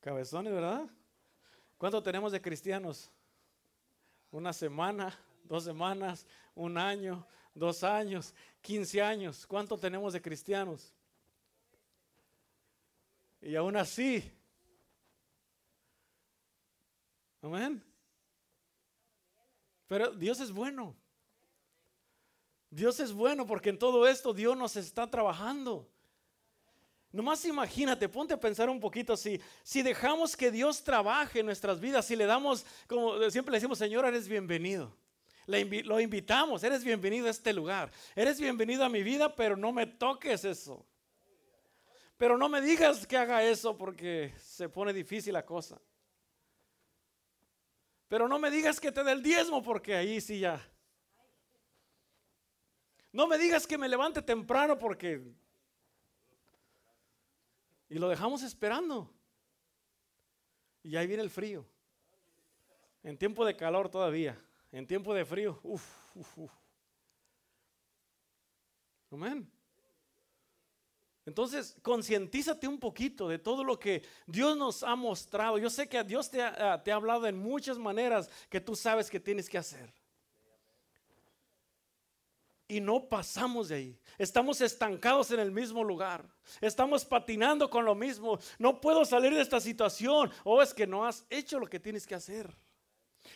[0.00, 0.88] Cabezones, ¿verdad?
[1.76, 3.10] ¿Cuánto tenemos de cristianos?
[4.30, 9.46] Una semana, dos semanas, un año, dos años, quince años.
[9.46, 10.94] ¿Cuánto tenemos de cristianos?
[13.42, 14.32] Y aún así,
[17.42, 17.91] amén.
[19.92, 20.96] Pero Dios es bueno.
[22.70, 25.86] Dios es bueno porque en todo esto Dios nos está trabajando.
[27.10, 31.78] Nomás imagínate, ponte a pensar un poquito si, si dejamos que Dios trabaje en nuestras
[31.78, 34.96] vidas, si le damos, como siempre le decimos, Señor, eres bienvenido.
[35.46, 37.92] lo invitamos, eres bienvenido a este lugar.
[38.16, 40.86] Eres bienvenido a mi vida, pero no me toques eso.
[42.16, 45.78] Pero no me digas que haga eso porque se pone difícil la cosa.
[48.12, 50.62] Pero no me digas que te dé el diezmo porque ahí sí ya.
[53.10, 55.32] No me digas que me levante temprano porque
[57.88, 59.10] y lo dejamos esperando.
[60.82, 61.64] Y ahí viene el frío.
[63.02, 64.38] En tiempo de calor todavía.
[64.72, 65.58] En tiempo de frío.
[65.62, 65.82] Uf,
[66.36, 66.52] uf.
[69.10, 69.50] Amén.
[71.24, 75.58] Entonces, concientízate un poquito de todo lo que Dios nos ha mostrado.
[75.58, 79.08] Yo sé que Dios te ha, te ha hablado en muchas maneras que tú sabes
[79.08, 79.92] que tienes que hacer
[82.72, 83.98] y no pasamos de ahí.
[84.16, 86.26] Estamos estancados en el mismo lugar.
[86.58, 88.38] Estamos patinando con lo mismo.
[88.58, 90.30] No puedo salir de esta situación.
[90.42, 92.56] O oh, es que no has hecho lo que tienes que hacer.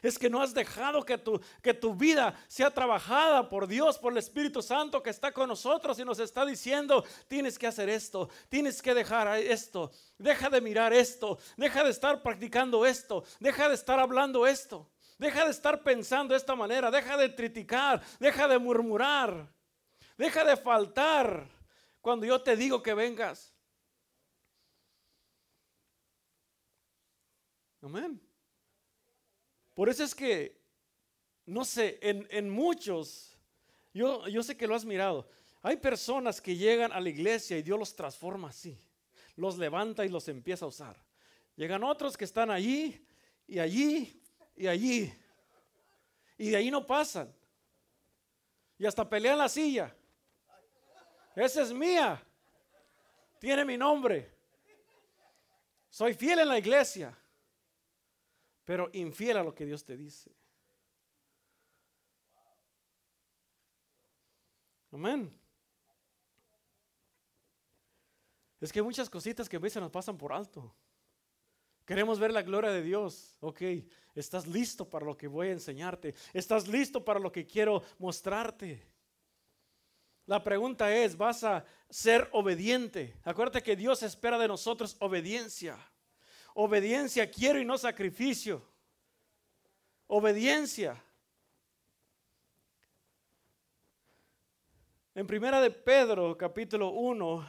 [0.03, 4.13] Es que no has dejado que tu, que tu vida sea trabajada por Dios, por
[4.13, 8.29] el Espíritu Santo que está con nosotros y nos está diciendo, tienes que hacer esto,
[8.49, 13.75] tienes que dejar esto, deja de mirar esto, deja de estar practicando esto, deja de
[13.75, 14.91] estar hablando esto.
[15.19, 19.51] Deja de estar pensando de esta manera, deja de criticar, deja de murmurar,
[20.19, 21.49] deja de faltar
[22.03, 23.55] cuando yo te digo que vengas.
[27.81, 28.26] Amén.
[29.77, 30.59] Por eso es que,
[31.45, 33.37] no sé, en, muchos,
[33.93, 35.29] yo, yo sé que lo has mirado,
[35.61, 38.81] hay personas que llegan a la iglesia y Dios los transforma así,
[39.37, 40.97] los levanta y los empieza a usar.
[41.57, 43.07] Llegan otros que están allí
[43.47, 44.19] y allí
[44.57, 45.13] y allí.
[46.39, 47.31] Y de ahí no pasan.
[48.79, 49.95] Y hasta pelean la silla.
[51.35, 52.27] Esa es mía.
[53.39, 54.35] Tiene mi nombre.
[55.91, 57.15] Soy fiel en la iglesia.
[58.67, 60.31] Pero infiel a lo que Dios te dice.
[64.93, 65.33] Amén.
[68.61, 70.75] Es que hay muchas cositas que a veces nos pasan por alto.
[71.85, 73.37] Queremos ver la gloria de Dios.
[73.41, 73.63] Ok,
[74.17, 76.15] estás listo para lo que voy a enseñarte.
[76.33, 78.83] Estás listo para lo que quiero mostrarte.
[80.27, 83.15] La pregunta es, ¿vas a ser obediente?
[83.23, 85.79] Acuérdate que Dios espera de nosotros obediencia.
[86.59, 88.63] Obediencia quiero y no sacrificio.
[90.07, 91.03] Obediencia.
[95.15, 97.47] En primera de Pedro, capítulo 1,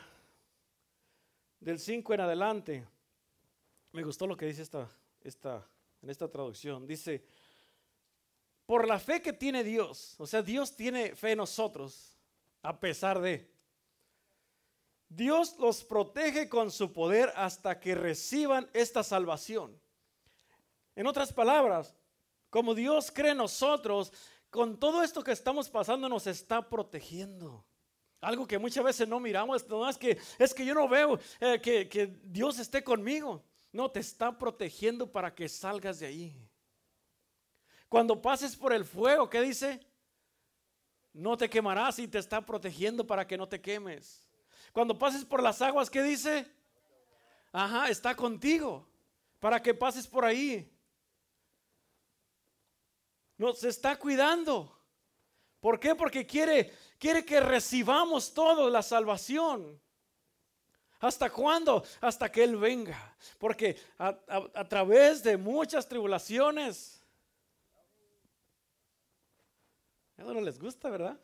[1.61, 2.87] del 5 en adelante.
[3.93, 4.89] Me gustó lo que dice esta,
[5.21, 5.65] esta,
[6.01, 6.85] en esta traducción.
[6.85, 7.23] Dice,
[8.65, 12.17] por la fe que tiene Dios, o sea, Dios tiene fe en nosotros,
[12.61, 13.49] a pesar de...
[15.09, 19.79] Dios los protege con su poder hasta que reciban esta salvación.
[20.95, 21.95] En otras palabras,
[22.49, 24.11] como Dios cree en nosotros,
[24.49, 27.65] con todo esto que estamos pasando nos está protegiendo.
[28.19, 31.61] Algo que muchas veces no miramos, no es que, es que yo no veo eh,
[31.61, 33.43] que, que Dios esté conmigo.
[33.71, 36.49] No, te está protegiendo para que salgas de ahí.
[37.87, 39.79] Cuando pases por el fuego, ¿qué dice?
[41.13, 44.26] No te quemarás y te está protegiendo para que no te quemes.
[44.71, 46.49] Cuando pases por las aguas, ¿qué dice?
[47.51, 48.87] Ajá, está contigo
[49.39, 50.71] para que pases por ahí.
[53.37, 54.75] Nos está cuidando.
[55.59, 55.95] ¿Por qué?
[55.95, 59.79] Porque quiere, quiere que recibamos todo la salvación.
[60.99, 61.83] ¿Hasta cuándo?
[62.01, 63.15] Hasta que Él venga.
[63.37, 67.03] Porque a, través de muchas tribulaciones,
[70.17, 71.19] a no les gusta, ¿verdad?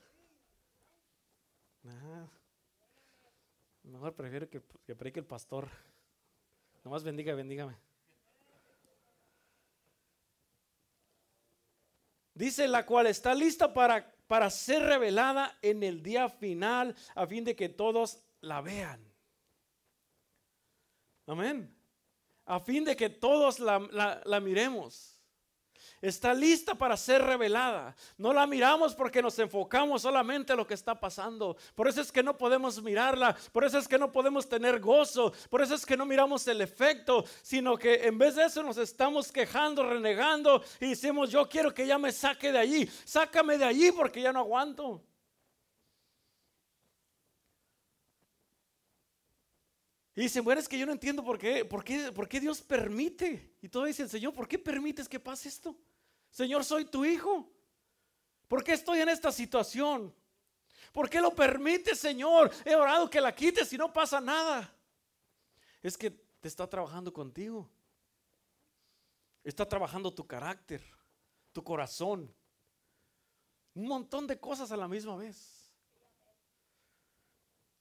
[3.84, 5.70] Mejor prefiero que, que predique el pastor.
[6.84, 7.76] Nomás bendiga, bendígame.
[12.34, 17.44] Dice la cual está lista para, para ser revelada en el día final a fin
[17.44, 19.00] de que todos la vean.
[21.28, 21.74] Amén.
[22.46, 25.13] A fin de que todos la, la miremos
[26.08, 27.96] está lista para ser revelada.
[28.18, 31.56] No la miramos porque nos enfocamos solamente en lo que está pasando.
[31.76, 35.34] Por eso es que no podemos mirarla, por eso es que no podemos tener gozo,
[35.50, 38.78] por eso es que no miramos el efecto, sino que en vez de eso nos
[38.78, 43.66] estamos quejando, renegando y decimos, yo quiero que ya me saque de allí, sácame de
[43.66, 45.02] allí porque ya no aguanto.
[50.16, 52.62] Y dicen, bueno, es que yo no entiendo por qué, por qué, por qué Dios
[52.62, 53.56] permite.
[53.62, 55.76] Y todos dicen, Señor, ¿por qué permites que pase esto?
[56.34, 57.48] Señor, soy tu hijo.
[58.48, 60.14] ¿Por qué estoy en esta situación?
[60.92, 62.52] ¿Por qué lo permite, Señor?
[62.66, 64.74] He orado que la quites y no pasa nada.
[65.84, 67.70] Es que te está trabajando contigo.
[69.44, 70.84] Está trabajando tu carácter,
[71.52, 72.34] tu corazón.
[73.76, 75.72] Un montón de cosas a la misma vez.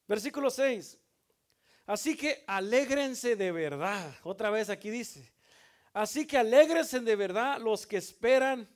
[0.07, 0.99] Versículo 6.
[1.87, 4.15] Así que alégrense de verdad.
[4.25, 5.33] Otra vez aquí dice,
[5.93, 8.69] Así que alegrense de verdad los que esperan.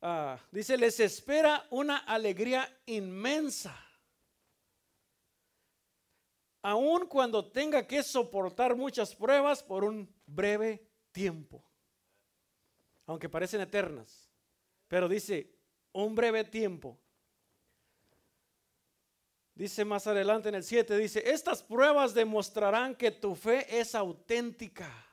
[0.00, 3.76] Ah, dice, les espera una alegría inmensa.
[6.62, 11.64] Aun cuando tenga que soportar muchas pruebas por un breve tiempo.
[13.06, 14.30] Aunque parecen eternas.
[14.88, 15.54] Pero dice,
[15.92, 16.98] un breve tiempo.
[19.54, 25.07] Dice más adelante en el 7, dice, estas pruebas demostrarán que tu fe es auténtica.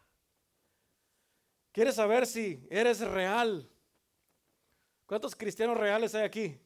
[1.76, 3.70] ¿Quieres saber si eres real?
[5.06, 6.58] ¿Cuántos cristianos reales hay aquí?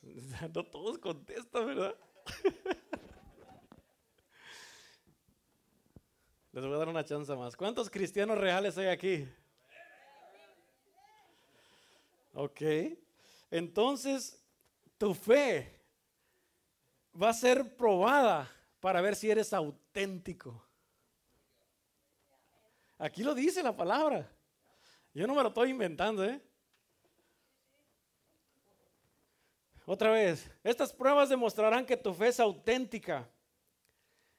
[0.54, 1.94] No todos contestan, ¿verdad?
[6.52, 7.54] Les voy a dar una chance más.
[7.54, 9.28] ¿Cuántos cristianos reales hay aquí?
[12.32, 12.62] Ok.
[13.50, 14.42] Entonces,
[14.96, 15.78] tu fe
[17.22, 20.71] va a ser probada para ver si eres auténtico.
[23.02, 24.30] Aquí lo dice la palabra.
[25.12, 26.40] Yo no me lo estoy inventando, ¿eh?
[29.84, 33.28] Otra vez, estas pruebas demostrarán que tu fe es auténtica.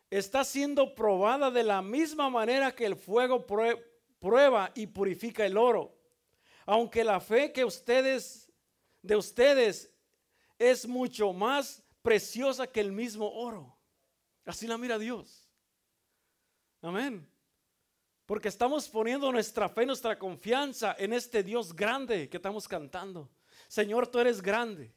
[0.09, 5.93] Está siendo probada de la misma manera que el fuego prueba y purifica el oro.
[6.65, 8.49] Aunque la fe que ustedes
[9.01, 9.93] de ustedes
[10.57, 13.77] es mucho más preciosa que el mismo oro.
[14.45, 15.49] Así la mira Dios.
[16.81, 17.29] Amén.
[18.25, 23.29] Porque estamos poniendo nuestra fe, nuestra confianza en este Dios grande que estamos cantando.
[23.67, 24.93] Señor, tú eres grande.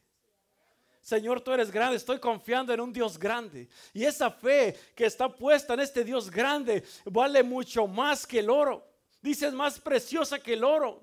[1.00, 1.96] Señor, tú eres grande.
[1.96, 3.68] Estoy confiando en un Dios grande.
[3.92, 8.50] Y esa fe que está puesta en este Dios grande vale mucho más que el
[8.50, 8.86] oro.
[9.20, 11.02] Dice, es más preciosa que el oro.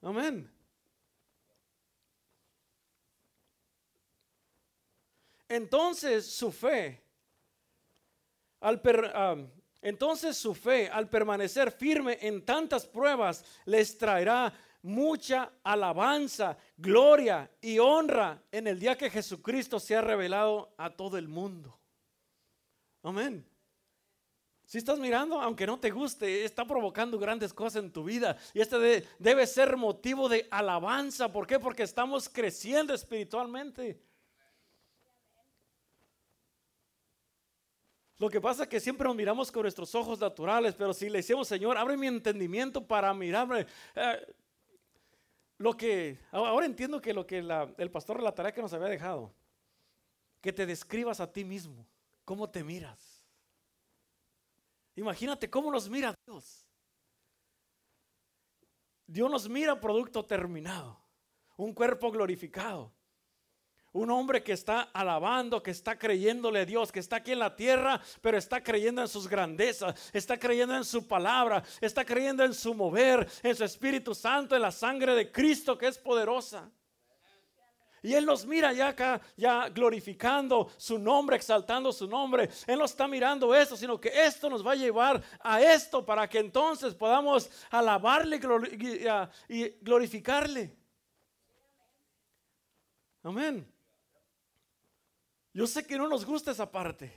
[0.00, 0.50] Amén.
[5.48, 7.02] Entonces su fe,
[8.60, 9.12] al per,
[9.84, 17.78] entonces su fe, al permanecer firme en tantas pruebas, les traerá mucha alabanza, gloria y
[17.78, 21.78] honra en el día que Jesucristo sea revelado a todo el mundo.
[23.02, 23.46] Amén.
[24.64, 28.38] Si estás mirando, aunque no te guste, está provocando grandes cosas en tu vida.
[28.54, 31.30] Y este debe ser motivo de alabanza.
[31.30, 31.58] ¿Por qué?
[31.58, 34.00] Porque estamos creciendo espiritualmente.
[38.18, 41.18] Lo que pasa es que siempre nos miramos con nuestros ojos naturales, pero si le
[41.18, 43.66] decimos, Señor, abre mi entendimiento para mirarme.
[43.94, 44.34] Eh,
[45.58, 49.34] lo que, ahora entiendo que lo que el pastor la que nos había dejado,
[50.40, 51.86] que te describas a ti mismo,
[52.24, 53.22] cómo te miras.
[54.96, 56.64] Imagínate cómo nos mira Dios.
[59.06, 60.98] Dios nos mira producto terminado,
[61.56, 62.92] un cuerpo glorificado,
[63.94, 67.54] Un hombre que está alabando, que está creyéndole a Dios, que está aquí en la
[67.54, 72.54] tierra, pero está creyendo en sus grandezas, está creyendo en su palabra, está creyendo en
[72.54, 76.68] su mover, en su Espíritu Santo, en la sangre de Cristo que es poderosa.
[78.02, 82.50] Y Él nos mira ya acá, ya glorificando su nombre, exaltando su nombre.
[82.66, 86.28] Él no está mirando eso, sino que esto nos va a llevar a esto para
[86.28, 88.40] que entonces podamos alabarle
[89.48, 90.76] y glorificarle.
[93.22, 93.73] Amén.
[95.54, 97.14] Yo sé que no nos gusta esa parte.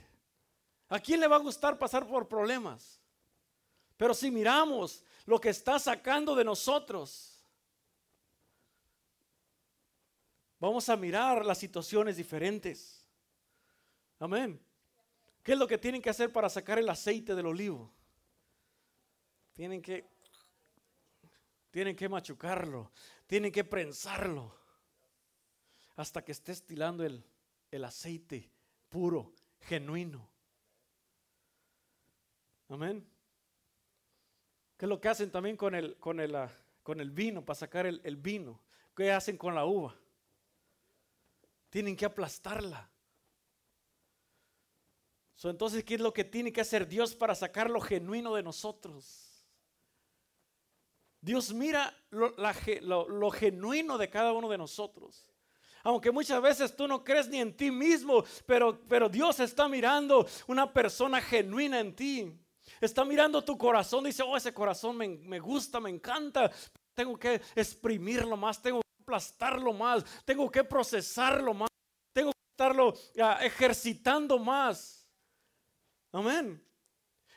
[0.88, 3.00] ¿A quién le va a gustar pasar por problemas?
[3.96, 7.44] Pero si miramos lo que está sacando de nosotros,
[10.60, 13.04] vamos a mirar las situaciones diferentes.
[14.20, 14.64] Amén.
[15.42, 17.92] ¿Qué es lo que tienen que hacer para sacar el aceite del olivo?
[19.52, 20.08] Tienen que
[21.70, 22.90] tienen que machucarlo,
[23.26, 24.54] tienen que prensarlo
[25.96, 27.24] hasta que esté estilando el,
[27.70, 28.50] el aceite
[28.88, 30.28] puro, genuino.
[32.68, 33.06] Amén.
[34.76, 36.50] ¿Qué es lo que hacen también con el, con el, ah,
[36.82, 38.60] con el vino, para sacar el, vino?
[38.94, 39.94] ¿Qué hacen con la uva?
[41.70, 42.88] Tienen que aplastarla.
[45.42, 49.46] entonces, ¿qué es lo que tiene que hacer Dios para sacar lo genuino de nosotros?
[51.20, 55.28] Dios mira lo, lo genuino de cada uno de nosotros.
[55.88, 60.26] Aunque muchas veces tú no crees ni en ti mismo, pero, pero Dios está mirando
[60.46, 62.30] una persona genuina en ti.
[62.78, 66.52] Está mirando tu corazón, dice, oh, ese corazón me, me gusta, me encanta.
[66.92, 71.70] Tengo que exprimirlo más, tengo que aplastarlo más, tengo que procesarlo más,
[72.12, 75.08] tengo que estarlo ah, ejercitando más.
[76.12, 76.62] Amén.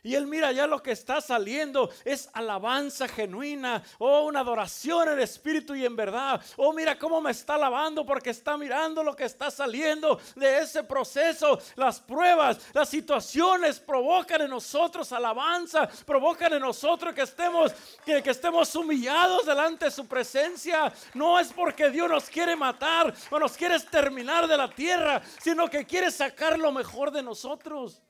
[0.03, 5.19] Y él mira ya lo que está saliendo es alabanza genuina, oh una adoración en
[5.19, 6.41] espíritu y en verdad.
[6.57, 10.83] Oh mira cómo me está alabando porque está mirando lo que está saliendo de ese
[10.83, 11.59] proceso.
[11.75, 17.71] Las pruebas, las situaciones provocan en nosotros alabanza, provocan en nosotros que estemos
[18.03, 20.91] que, que estemos humillados delante de su presencia.
[21.13, 25.69] No es porque Dios nos quiere matar o nos quiere exterminar de la tierra, sino
[25.69, 28.01] que quiere sacar lo mejor de nosotros.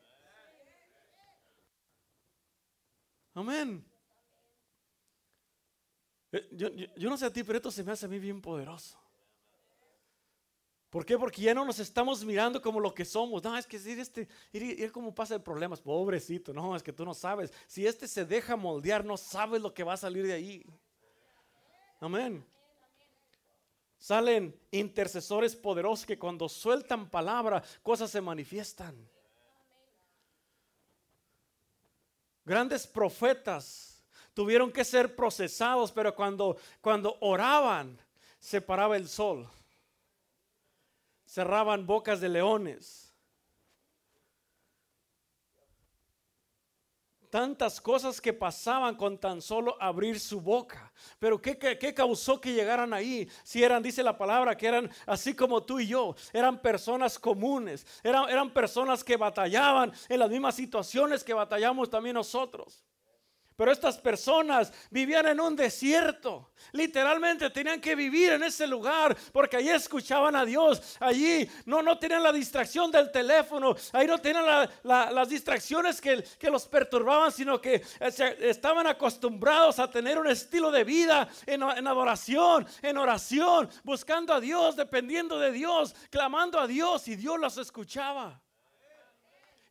[3.34, 3.86] Amén.
[6.32, 8.98] Eh, yo, no sé a ti, pero esto se me hace a mí bien poderoso.
[10.90, 11.18] ¿Por qué?
[11.18, 13.42] Porque ya no nos estamos mirando como lo que somos.
[13.42, 16.54] No, es que ir, este, ir, como pasa el problema, pobrecito.
[16.54, 17.54] No, es que tú no sabes.
[17.66, 20.66] Si este se deja moldear, no sabes lo que va a salir de ahí.
[22.02, 22.46] Amén.
[23.98, 29.08] Salen intercesores poderosos que cuando sueltan palabra, cosas se manifiestan.
[32.44, 37.98] Grandes profetas tuvieron que ser procesados, pero cuando, cuando oraban,
[38.40, 39.48] se paraba el sol.
[41.26, 43.11] Cerraban bocas de leones.
[47.32, 50.92] Tantas cosas que pasaban con tan solo abrir su boca.
[51.18, 53.28] Pero ¿qué, qué, causó que llegaran ahí?
[53.44, 57.88] Si eran, dice la palabra, que eran así como tú y yo, eran personas comunes,
[58.04, 62.84] eran, eran personas que batallaban en las mismas situaciones que batallamos también nosotros.
[63.62, 66.50] Pero estas personas vivían en un desierto.
[66.72, 70.98] Literalmente tenían que vivir en ese lugar porque allí escuchaban a Dios.
[71.00, 73.76] Allí no, no tenían la distracción del teléfono.
[73.94, 80.18] Ahí no tenían las distracciones que, los perturbaban, sino que eh, estaban acostumbrados a tener
[80.18, 85.94] un estilo de vida en, en adoración, en oración, buscando a Dios, dependiendo de Dios,
[86.10, 88.42] clamando a Dios y Dios los escuchaba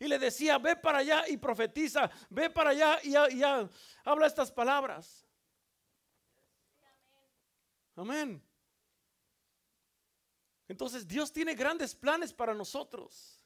[0.01, 3.15] y le decía, ve para allá y profetiza, ve para allá y,
[4.03, 5.27] habla estas palabras.
[7.95, 8.43] Amén.
[10.67, 13.40] Entonces Dios tiene grandes planes para nosotros.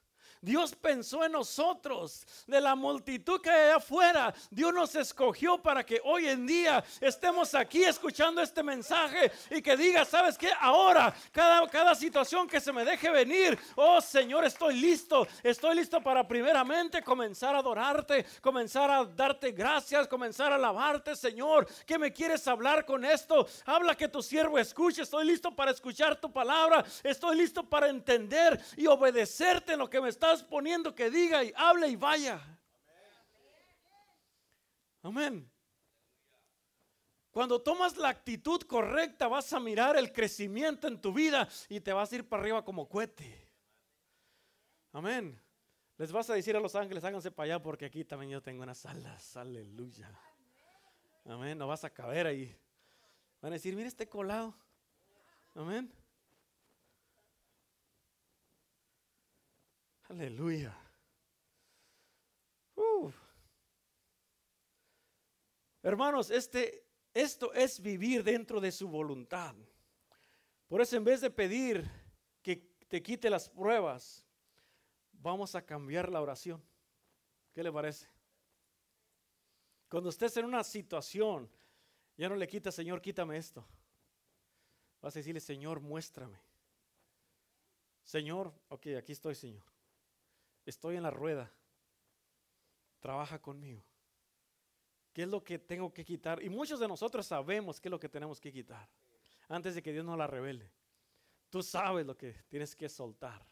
[0.44, 4.34] Dios pensó en nosotros, de la multitud que hay afuera.
[4.50, 9.74] Dios nos escogió para que hoy en día estemos aquí escuchando este mensaje y que
[9.74, 10.50] diga, ¿sabes qué?
[10.60, 15.26] Ahora, cada, cada situación que se me deje venir, oh Señor, estoy listo.
[15.42, 21.66] Estoy listo para primeramente comenzar a adorarte, comenzar a darte gracias, comenzar a alabarte, Señor.
[21.86, 23.46] ¿Qué me quieres hablar con esto?
[23.64, 25.02] Habla que tu siervo escuche.
[25.02, 26.84] Estoy listo para escuchar tu palabra.
[27.02, 31.52] Estoy listo para entender y obedecerte en lo que me estás poniendo que diga y
[31.56, 32.40] hable y vaya.
[35.02, 35.50] Amén.
[37.30, 41.92] Cuando tomas la actitud correcta vas a mirar el crecimiento en tu vida y te
[41.92, 43.50] vas a ir para arriba como cohete.
[44.92, 45.40] Amén.
[45.96, 48.62] Les vas a decir a los ángeles, háganse para allá porque aquí también yo tengo
[48.62, 49.36] unas alas.
[49.36, 50.10] Aleluya.
[51.24, 51.58] Amén.
[51.58, 52.56] No vas a caber ahí.
[53.40, 54.54] Van a decir, mire este colado.
[55.54, 55.92] Amén.
[60.14, 60.72] Aleluya.
[65.82, 69.56] Hermanos, este, esto es vivir dentro de su voluntad.
[70.68, 71.90] Por eso en vez de pedir
[72.42, 72.56] que
[72.86, 74.24] te quite las pruebas,
[75.10, 76.62] vamos a cambiar la oración.
[77.52, 78.06] ¿Qué le parece?
[79.88, 81.50] Cuando estés en una situación,
[82.16, 83.66] ya no le quita, Señor, quítame esto.
[85.02, 86.38] Vas a decirle, Señor, muéstrame.
[88.04, 89.73] Señor, ok, aquí estoy, Señor.
[90.64, 91.52] Estoy en la rueda.
[93.00, 93.84] Trabaja conmigo.
[95.12, 96.42] ¿Qué es lo que tengo que quitar?
[96.42, 98.88] Y muchos de nosotros sabemos qué es lo que tenemos que quitar
[99.48, 100.70] antes de que Dios nos la revele.
[101.50, 103.46] Tú sabes lo que tienes que soltar.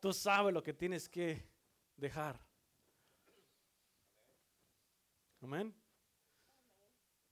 [0.00, 1.48] Tú sabes lo que tienes que
[1.96, 2.40] dejar.
[5.40, 5.74] Amén.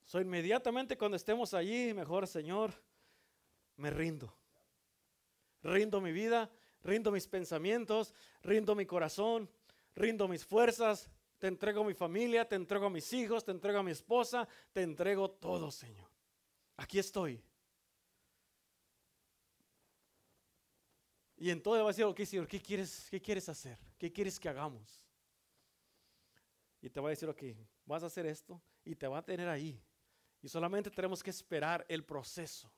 [0.05, 2.73] So inmediatamente cuando estemos allí, mejor Señor,
[3.77, 4.33] me rindo.
[5.63, 6.51] Rindo mi vida,
[6.83, 9.49] rindo mis pensamientos, rindo mi corazón,
[9.95, 13.83] rindo mis fuerzas, te entrego mi familia, te entrego a mis hijos, te entrego a
[13.83, 16.09] mi esposa, te entrego todo, Señor.
[16.77, 17.43] Aquí estoy.
[21.37, 23.77] Y entonces va a decir, ok, Señor, ¿qué quieres, ¿qué quieres hacer?
[23.99, 25.03] ¿Qué quieres que hagamos?
[26.81, 27.43] Y te va a decir, ok,
[27.85, 29.83] vas a hacer esto y te va a tener ahí.
[30.41, 32.73] Y solamente tenemos que esperar el proceso.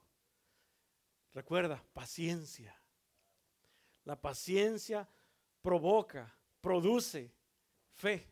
[1.34, 2.74] Recuerda, paciencia.
[4.04, 5.08] La paciencia
[5.62, 7.32] provoca, produce
[7.94, 8.30] fe.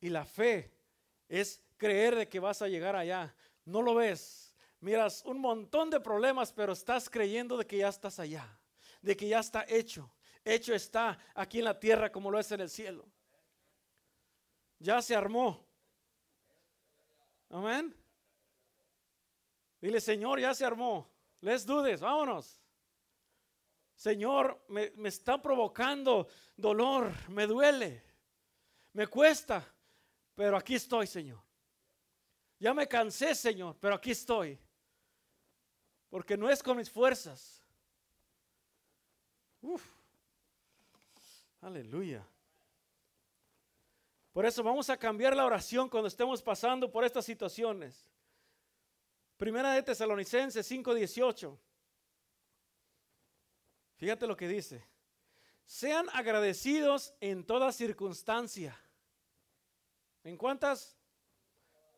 [0.00, 0.72] Y la fe
[1.28, 3.34] es creer de que vas a llegar allá.
[3.64, 8.18] No lo ves, miras un montón de problemas, pero estás creyendo de que ya estás
[8.18, 8.58] allá,
[9.02, 10.10] de que ya está hecho.
[10.44, 13.06] Hecho está aquí en la tierra como lo es en el cielo.
[14.78, 15.66] Ya se armó.
[17.50, 17.94] Amén.
[19.80, 21.10] Dile, Señor, ya se armó.
[21.40, 22.60] Les dudes, vámonos.
[23.98, 28.00] Señor, me, me está provocando dolor, me duele,
[28.92, 29.66] me cuesta,
[30.36, 31.40] pero aquí estoy, Señor.
[32.60, 34.56] Ya me cansé, Señor, pero aquí estoy.
[36.08, 37.60] Porque no es con mis fuerzas.
[39.62, 39.84] Uf.
[41.60, 42.24] Aleluya.
[44.32, 48.08] Por eso vamos a cambiar la oración cuando estemos pasando por estas situaciones.
[49.36, 51.58] Primera de Tesalonicenses 5:18.
[53.98, 54.82] Fíjate lo que dice.
[55.66, 58.78] Sean agradecidos en toda circunstancia.
[60.24, 60.96] ¿En cuántas?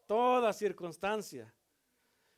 [0.07, 1.55] Toda circunstancia.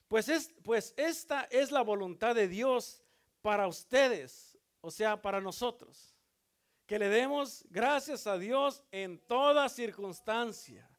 [0.09, 3.03] Pues, es, pues esta es la voluntad de Dios
[3.41, 6.15] para ustedes, o sea, para nosotros.
[6.85, 10.92] Que le demos gracias a Dios en toda circunstancia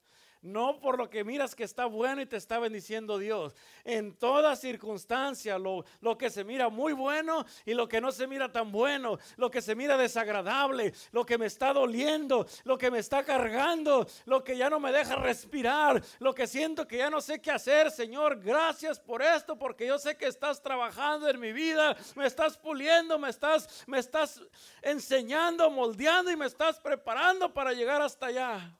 [0.44, 3.56] no por lo que miras que está bueno y te está bendiciendo Dios.
[3.84, 8.28] En toda circunstancia, lo, lo, que se mira muy bueno y lo que no se
[8.28, 12.91] mira tan bueno, lo que se mira desagradable, lo que me está doliendo, lo que
[12.91, 17.10] me está cargando, lo que ya no me deja respirar, lo que siento que ya
[17.10, 21.39] no sé qué hacer, Señor, gracias por esto, porque yo sé que estás trabajando en
[21.39, 24.41] mi vida, me estás puliendo, me estás, me estás
[24.82, 28.78] enseñando, moldeando y me estás preparando para llegar hasta allá.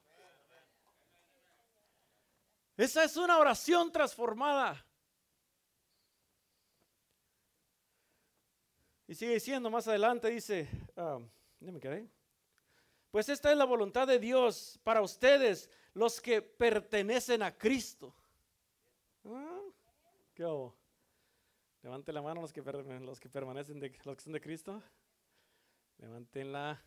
[2.84, 4.86] Esa es una oración transformada.
[9.07, 10.67] Y sigue diciendo más adelante, dice,
[10.97, 11.17] ah,
[13.09, 18.13] Pues esta es la voluntad de Dios para ustedes, los que pertenecen a Cristo.
[19.23, 19.61] Ah.
[21.84, 24.84] Levante la mano los que, los que permanecen, de, los que son de Cristo.
[25.99, 26.84] Levantenla.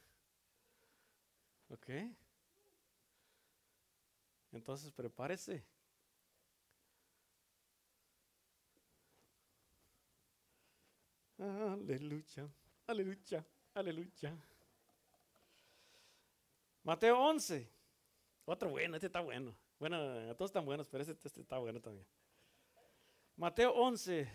[1.70, 1.88] Ok.
[4.52, 5.64] Entonces prepárese.
[11.38, 12.48] Aleluya,
[12.86, 14.36] aleluya, aleluya.
[16.82, 17.68] Mateo 11.
[18.46, 19.54] Otro bueno, este está bueno.
[19.78, 22.06] Bueno, todos están buenos, pero este, este está bueno también.
[23.36, 24.26] Mateo 11,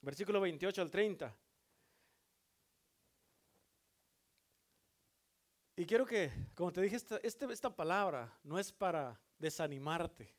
[0.00, 1.36] versículo 28 al 30.
[5.76, 10.34] Y quiero que, como te dije, esta, este, esta palabra no es para desanimarte,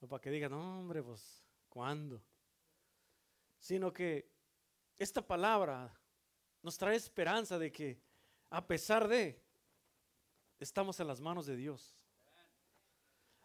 [0.00, 2.22] o para que digan, no, hombre, pues, ¿cuándo?
[3.58, 4.39] Sino que
[5.00, 5.92] esta palabra
[6.62, 7.98] nos trae esperanza de que
[8.50, 9.42] a pesar de,
[10.58, 11.96] estamos en las manos de Dios.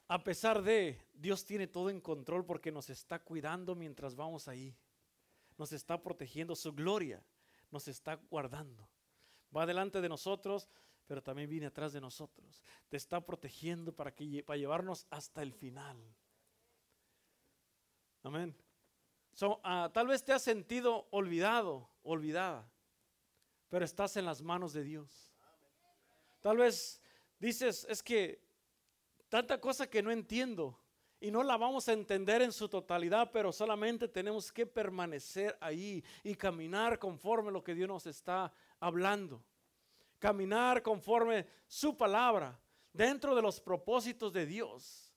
[0.09, 4.75] A pesar de, Dios tiene todo en control porque nos está cuidando mientras vamos ahí.
[5.57, 7.23] Nos está protegiendo su gloria,
[7.71, 8.89] nos está guardando.
[9.55, 10.67] Va delante de nosotros,
[11.07, 12.61] pero también viene atrás de nosotros.
[12.89, 15.97] Te está protegiendo para, que, para llevarnos hasta el final.
[18.23, 18.53] Amén.
[19.63, 22.69] Ah, tal vez te has sentido olvidado, olvidada.
[23.69, 25.33] pero estás en las manos de Dios.
[26.39, 27.01] Tal vez
[27.39, 28.39] dices, es que
[29.27, 30.79] tanta cosa que no entiendo
[31.19, 36.03] y no la vamos a entender en su totalidad, pero solamente tenemos que permanecer ahí
[36.23, 39.43] y caminar conforme lo que Dios nos está hablando.
[40.19, 42.57] Caminar conforme su palabra,
[42.93, 45.13] dentro de los propósitos de Dios.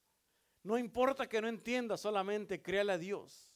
[0.65, 3.48] No importa que no entienda, solamente créale a Dios.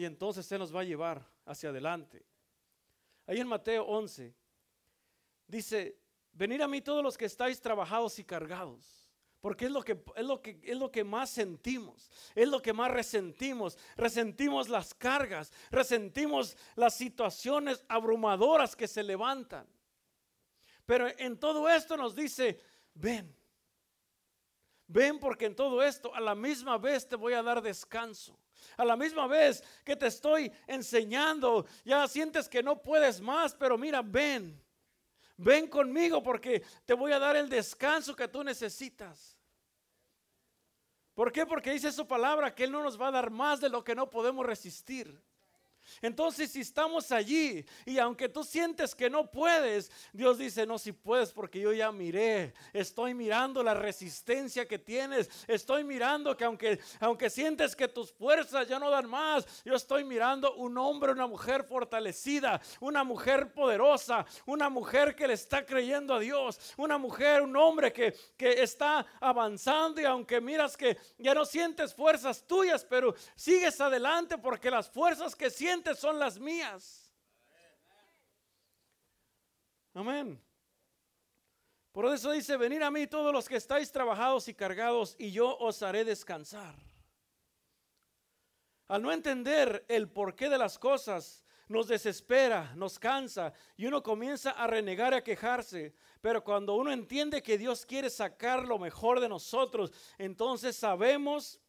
[0.00, 2.24] Y entonces Él nos va a llevar hacia adelante.
[3.26, 4.34] Ahí en Mateo 11
[5.46, 5.98] dice,
[6.32, 9.10] venid a mí todos los que estáis trabajados y cargados.
[9.42, 12.72] Porque es lo, que, es, lo que, es lo que más sentimos, es lo que
[12.72, 13.76] más resentimos.
[13.94, 19.66] Resentimos las cargas, resentimos las situaciones abrumadoras que se levantan.
[20.86, 22.58] Pero en todo esto nos dice,
[22.94, 23.36] ven,
[24.86, 28.39] ven porque en todo esto a la misma vez te voy a dar descanso.
[28.76, 33.76] A la misma vez que te estoy enseñando, ya sientes que no puedes más, pero
[33.76, 34.60] mira, ven.
[35.36, 39.38] Ven conmigo porque te voy a dar el descanso que tú necesitas.
[41.14, 41.46] ¿Por qué?
[41.46, 43.94] Porque dice su palabra que Él no nos va a dar más de lo que
[43.94, 45.20] no podemos resistir.
[46.02, 50.92] Entonces, si estamos allí y aunque tú sientes que no puedes, Dios dice, no, si
[50.92, 56.80] puedes porque yo ya miré, estoy mirando la resistencia que tienes, estoy mirando que aunque,
[57.00, 61.26] aunque sientes que tus fuerzas ya no dan más, yo estoy mirando un hombre, una
[61.26, 67.42] mujer fortalecida, una mujer poderosa, una mujer que le está creyendo a Dios, una mujer,
[67.42, 72.84] un hombre que, que está avanzando y aunque miras que ya no sientes fuerzas tuyas,
[72.84, 77.12] pero sigues adelante porque las fuerzas que sientes son las mías.
[79.94, 80.42] Amén.
[81.92, 85.56] Por eso dice, venid a mí todos los que estáis trabajados y cargados y yo
[85.58, 86.76] os haré descansar.
[88.86, 94.50] Al no entender el porqué de las cosas, nos desespera, nos cansa y uno comienza
[94.50, 95.94] a renegar y a quejarse.
[96.20, 101.60] Pero cuando uno entiende que Dios quiere sacar lo mejor de nosotros, entonces sabemos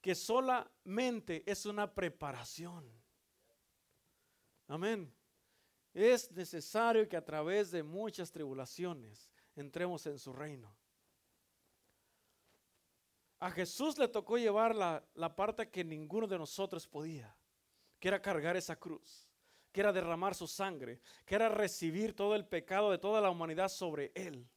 [0.00, 3.03] que solamente es una preparación.
[4.68, 5.12] Amén.
[5.92, 10.74] Es necesario que a través de muchas tribulaciones entremos en su reino.
[13.38, 17.36] A Jesús le tocó llevar la, la, parte que ninguno de nosotros podía,
[18.00, 19.28] que era cargar esa cruz,
[19.70, 23.68] que era derramar su sangre, que era recibir todo el pecado de toda la humanidad
[23.68, 24.48] sobre él.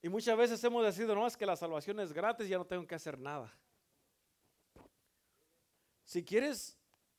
[0.00, 2.86] Y muchas veces hemos decidido, no, es que la salvación es gratis, ya no tengo
[2.86, 3.52] que hacer nada.
[6.04, 6.77] Si quieres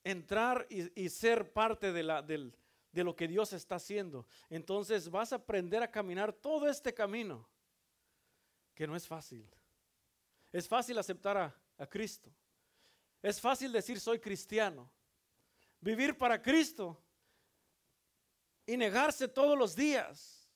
[0.09, 4.25] entrar y, ser parte de, la, de lo que Dios está haciendo.
[4.49, 7.47] Entonces vas a aprender a caminar todo este camino,
[8.75, 9.47] que no es fácil.
[10.51, 12.31] Es fácil aceptar a, a Cristo.
[13.21, 14.89] Es fácil decir soy cristiano.
[15.81, 17.01] Vivir para Cristo
[18.65, 20.49] y negarse todos los días.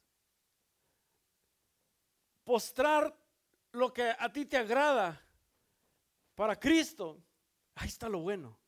[2.44, 3.16] Postrar
[3.72, 5.22] lo que a ti te agrada
[6.36, 7.22] para Cristo.
[7.76, 8.63] Ahí está lo bueno.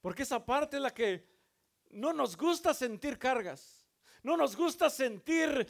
[0.00, 1.26] Porque esa parte es la que
[1.90, 3.86] no nos gusta sentir cargas.
[4.22, 5.68] No nos gusta sentir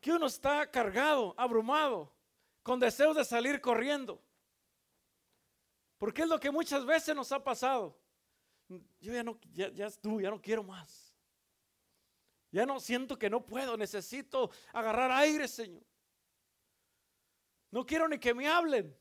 [0.00, 2.12] que uno está cargado, abrumado,
[2.62, 4.22] con deseos de salir corriendo.
[5.98, 7.98] Porque es lo que muchas veces nos ha pasado.
[9.00, 11.14] Yo ya no, ya, ya ya no quiero más.
[12.50, 15.82] Ya no siento que no puedo, necesito agarrar aire, Señor.
[17.70, 18.94] No quiero ni que me hablen.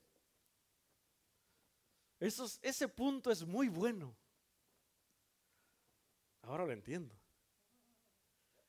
[2.19, 4.15] Eso, ese punto es muy bueno.
[6.43, 7.15] Ahora lo entiendo.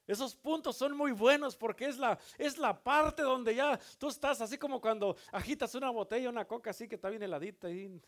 [0.07, 4.41] Esos puntos son muy buenos porque es la, es la parte donde ya tú estás
[4.41, 8.01] así como cuando agitas una botella, una coca así que está bien heladita y,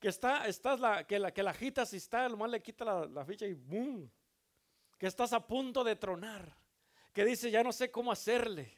[0.00, 2.84] que está, estás la, que la que la agitas y está, lo más le quita
[2.84, 4.10] la, la ficha y boom,
[4.98, 6.56] que estás a punto de tronar,
[7.12, 8.76] que dice ya no sé cómo hacerle.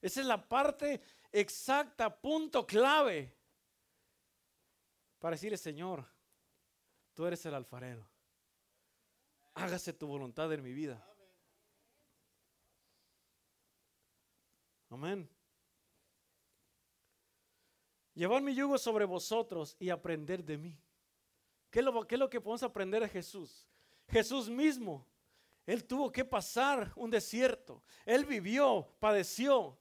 [0.00, 1.00] Esa es la parte
[1.32, 3.36] exacta, punto clave
[5.18, 6.04] para decirle, Señor,
[7.14, 8.11] tú eres el alfarero
[9.54, 11.04] hágase tu voluntad en mi vida.
[14.90, 15.28] Amén.
[18.14, 20.78] Llevar mi yugo sobre vosotros y aprender de mí.
[21.70, 23.66] ¿Qué es, lo, ¿Qué es lo que podemos aprender de Jesús?
[24.08, 25.06] Jesús mismo,
[25.64, 27.82] Él tuvo que pasar un desierto.
[28.04, 29.78] Él vivió, padeció.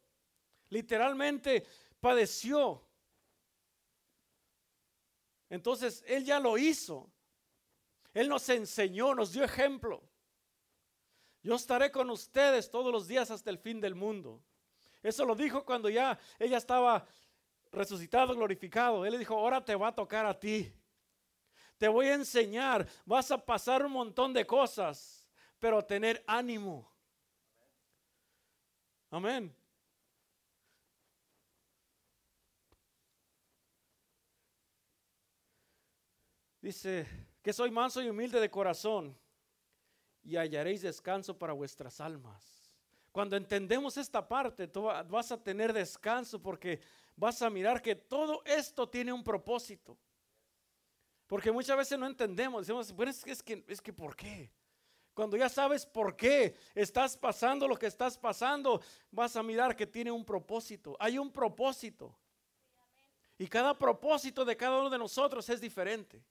[0.69, 1.65] Literalmente
[1.99, 2.81] padeció.
[5.49, 7.11] Entonces, Él ya lo hizo.
[8.13, 10.03] Él nos enseñó, nos dio ejemplo.
[11.43, 14.43] Yo estaré con ustedes todos los días hasta el fin del mundo.
[15.01, 17.07] Eso lo dijo cuando ya ella estaba
[17.71, 19.05] resucitado, glorificado.
[19.05, 20.71] Él le dijo, ahora te va a tocar a ti.
[21.77, 25.27] te voy a enseñar, vas a pasar un montón de cosas,
[25.59, 26.91] pero tener ánimo.
[29.09, 29.55] Amén.
[36.61, 39.17] Dice que soy manso y humilde de corazón
[40.23, 42.69] y hallaréis descanso para vuestras almas.
[43.11, 46.79] Cuando entendemos esta parte, tú vas a tener descanso porque
[47.15, 49.97] vas a mirar que todo esto tiene un propósito.
[51.27, 54.51] Porque muchas veces no entendemos, decimos, bueno, es que, es que, es que ¿por qué?
[55.13, 58.81] Cuando ya sabes por qué estás pasando lo que estás pasando,
[59.11, 60.95] vas a mirar que tiene un propósito.
[60.99, 62.15] Hay un propósito.
[63.37, 66.23] Y cada propósito de cada uno de nosotros es diferente.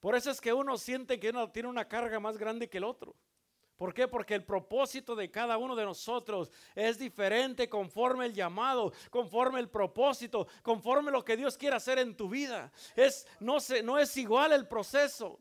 [0.00, 2.84] Por eso es que uno siente que uno tiene una carga más grande que el
[2.84, 3.16] otro.
[3.76, 4.08] ¿Por qué?
[4.08, 9.68] Porque el propósito de cada uno de nosotros es diferente conforme el llamado, conforme el
[9.68, 12.72] propósito, conforme lo que Dios quiere hacer en tu vida.
[12.94, 15.38] Es, no, se, no es igual el proceso.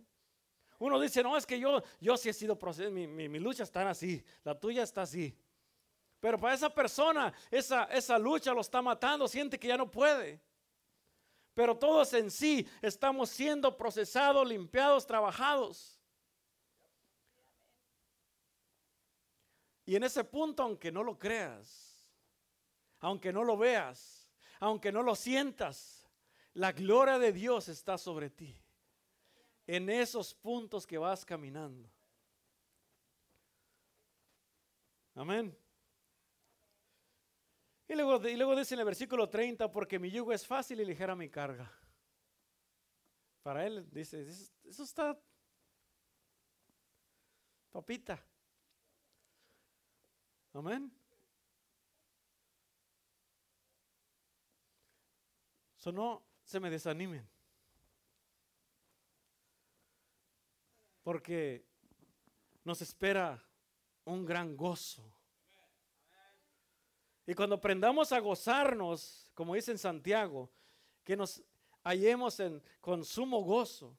[0.79, 3.63] Uno dice, no, es que yo, yo sí he sido proceso, mi, mi, mi lucha
[3.63, 5.33] está así, la tuya está así.
[6.19, 10.41] Pero para esa persona, esa, esa lucha lo está matando, siente que ya no puede.
[11.55, 15.99] Pero todos en sí estamos siendo procesados, limpiados, trabajados.
[19.85, 22.05] Y en ese punto, aunque no lo creas,
[22.99, 24.29] aunque no lo veas,
[24.59, 26.05] aunque no lo sientas,
[26.53, 28.61] la gloria de Dios está sobre ti.
[29.65, 31.89] En esos puntos que vas caminando.
[35.15, 35.57] Amén.
[37.87, 40.85] Y luego, y luego dice en el versículo 30, porque mi yugo es fácil y
[40.85, 41.71] ligera mi carga.
[43.43, 44.21] Para él dice,
[44.63, 45.15] eso está
[47.71, 48.23] papita.
[50.53, 50.91] Amén.
[55.77, 57.29] So no se me desanimen.
[61.03, 61.63] Porque
[62.63, 63.43] nos espera
[64.05, 65.14] un gran gozo.
[67.27, 70.49] Y cuando aprendamos a gozarnos, como dice en Santiago,
[71.03, 71.41] que nos
[71.83, 73.95] hallemos en consumo gozo,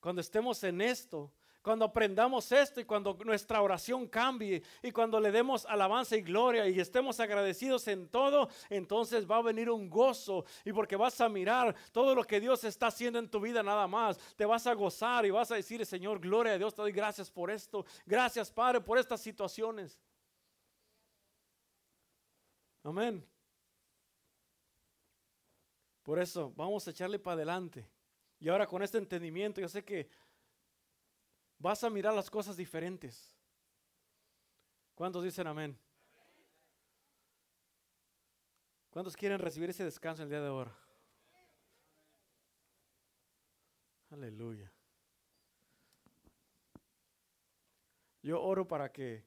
[0.00, 1.32] cuando estemos en esto,
[1.64, 6.68] cuando aprendamos esto y cuando nuestra oración cambie y cuando le demos alabanza y gloria
[6.68, 11.28] y estemos agradecidos en todo, entonces va a venir un gozo y porque vas a
[11.30, 14.74] mirar todo lo que Dios está haciendo en tu vida nada más, te vas a
[14.74, 18.50] gozar y vas a decir, Señor, gloria a Dios, te doy gracias por esto, gracias
[18.50, 19.98] Padre por estas situaciones.
[22.84, 23.26] Amén.
[26.02, 27.90] Por eso, vamos a echarle para adelante.
[28.38, 30.08] Y ahora con este entendimiento, yo sé que
[31.58, 33.34] vas a mirar las cosas diferentes.
[34.94, 35.78] ¿Cuántos dicen amén?
[38.90, 40.66] ¿Cuántos quieren recibir ese descanso el día de hoy?
[44.10, 44.70] Aleluya.
[48.22, 49.24] Yo oro para que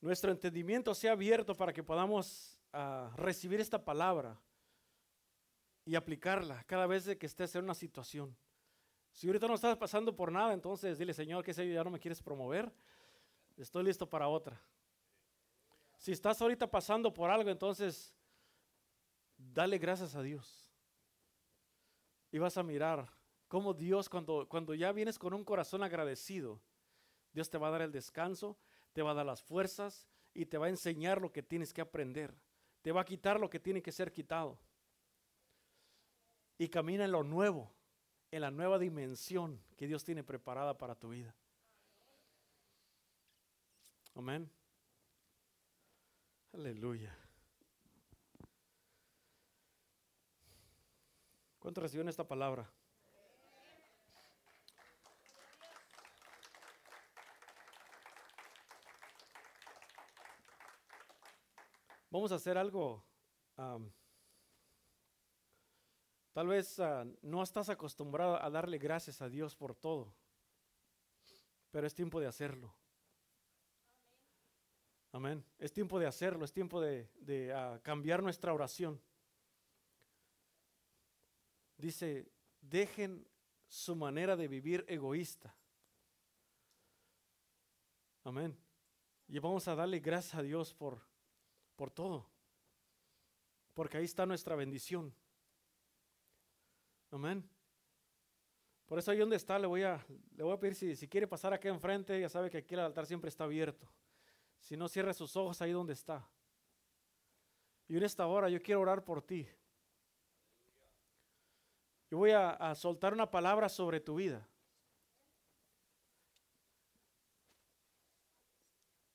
[0.00, 4.40] nuestro entendimiento sea abierto para que podamos ah, recibir esta palabra
[5.84, 8.36] y aplicarla cada vez que estés en una situación.
[9.12, 11.98] Si ahorita no estás pasando por nada, entonces dile, Señor, que sé ya no me
[11.98, 12.72] quieres promover,
[13.56, 14.60] estoy listo para otra.
[15.98, 18.14] Si estás ahorita pasando por algo, entonces
[19.36, 20.70] dale gracias a Dios.
[22.32, 23.10] Y vas a mirar
[23.48, 26.60] cómo Dios, cuando, cuando ya vienes con un corazón agradecido,
[27.32, 28.56] Dios te va a dar el descanso
[28.92, 31.80] te va a dar las fuerzas y te va a enseñar lo que tienes que
[31.80, 32.34] aprender.
[32.82, 34.58] Te va a quitar lo que tiene que ser quitado.
[36.58, 37.72] Y camina en lo nuevo,
[38.30, 41.34] en la nueva dimensión que Dios tiene preparada para tu vida.
[44.14, 44.50] Amén.
[46.52, 47.16] Aleluya.
[51.58, 52.70] ¿Cuánto recibió en esta palabra?
[62.10, 63.04] Vamos a hacer algo.
[66.32, 70.12] tal vez ah, no estás acostumbrado a darle gracias a Dios por todo,
[71.70, 72.74] pero es tiempo de hacerlo.
[75.12, 75.44] Amén.
[75.58, 79.00] Es tiempo de hacerlo, es tiempo de, ah, cambiar nuestra oración.
[81.76, 82.30] Dice,
[82.60, 83.26] dejen
[83.68, 85.54] su manera de vivir egoísta.
[88.24, 88.56] Amén.
[89.28, 91.09] Y vamos a darle gracias a Dios por
[91.80, 92.26] por todo.
[93.72, 95.14] Porque ahí está nuestra bendición.
[97.10, 97.42] Amén.
[98.84, 100.04] Por eso ahí donde está, le voy a,
[100.36, 102.80] le voy a pedir si, si quiere pasar aquí enfrente, ya sabe que aquí el
[102.80, 103.90] altar siempre está abierto.
[104.58, 106.28] Si no, cierre sus ojos ahí donde está.
[107.88, 109.48] Y en esta hora yo quiero orar por ti.
[112.10, 114.46] Yo voy a, a soltar una palabra sobre tu vida.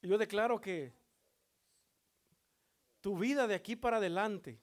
[0.02, 1.05] Y Yo declaro que
[3.06, 4.60] tu vida de aquí para adelante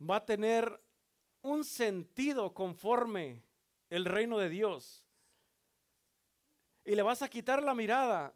[0.00, 0.80] va a tener
[1.40, 3.42] un sentido conforme
[3.90, 5.04] el reino de Dios.
[6.84, 8.32] Y le vas a quitar la mirada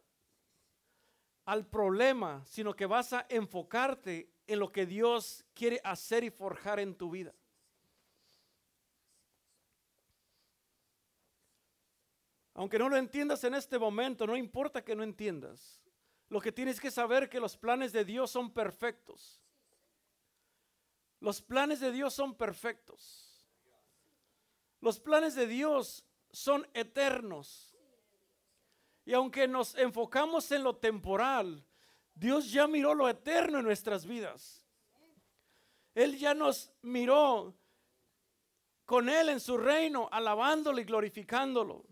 [1.44, 6.80] al problema, sino que vas a enfocarte en lo que Dios quiere hacer y forjar
[6.80, 7.32] en tu vida.
[12.54, 15.85] Aunque no lo entiendas en este momento, no importa que no entiendas.
[16.28, 19.40] Lo que tienes que saber que los planes de Dios son perfectos.
[21.20, 23.46] Los planes de Dios son perfectos.
[24.80, 27.76] Los planes de Dios son eternos.
[29.04, 31.64] Y aunque nos enfocamos en lo temporal,
[32.14, 34.66] Dios ya miró lo eterno en nuestras vidas.
[35.94, 37.56] Él ya nos miró
[38.84, 41.84] con Él en su reino, alabándolo y glorificándolo,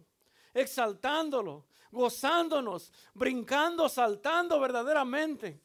[0.52, 5.60] exaltándolo, gozándonos, brincando, saltando verdaderamente.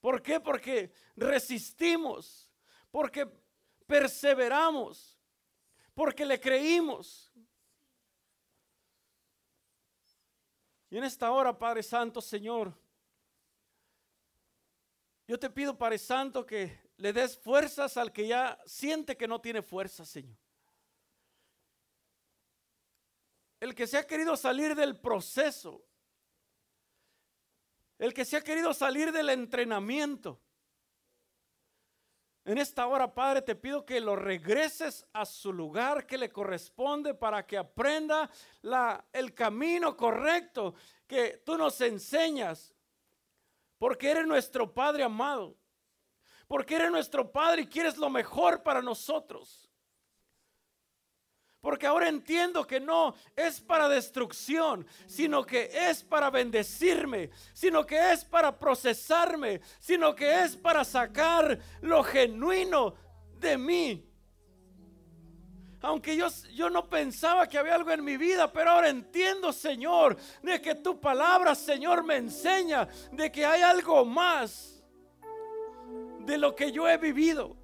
[0.00, 0.40] ¿Por qué?
[0.40, 2.50] Porque resistimos,
[2.90, 3.30] porque
[3.86, 5.16] perseveramos,
[5.94, 7.32] porque le creímos.
[10.90, 12.72] Y en esta hora, Padre Santo, Señor,
[15.28, 19.40] yo te pido, Padre Santo, que le des fuerzas al que ya siente que no
[19.40, 20.45] tiene fuerza, Señor.
[23.60, 25.84] El que se ha querido salir del proceso.
[27.98, 30.40] El que se ha querido salir del entrenamiento.
[32.44, 37.12] En esta hora, Padre, te pido que lo regreses a su lugar que le corresponde
[37.12, 38.30] para que aprenda
[39.12, 40.74] el camino correcto
[41.08, 42.72] que tú nos enseñas.
[43.78, 45.56] Porque eres nuestro Padre amado.
[46.46, 49.65] Porque eres nuestro Padre y quieres lo mejor para nosotros.
[51.60, 58.12] Porque ahora entiendo que no es para destrucción, sino que es para bendecirme, sino que
[58.12, 62.94] es para procesarme, sino que es para sacar lo genuino
[63.40, 64.06] de mí.
[65.82, 70.16] Aunque yo, yo no pensaba que había algo en mi vida, pero ahora entiendo, Señor,
[70.42, 74.82] de que tu palabra, Señor, me enseña de que hay algo más
[76.20, 77.56] de lo que yo he vivido,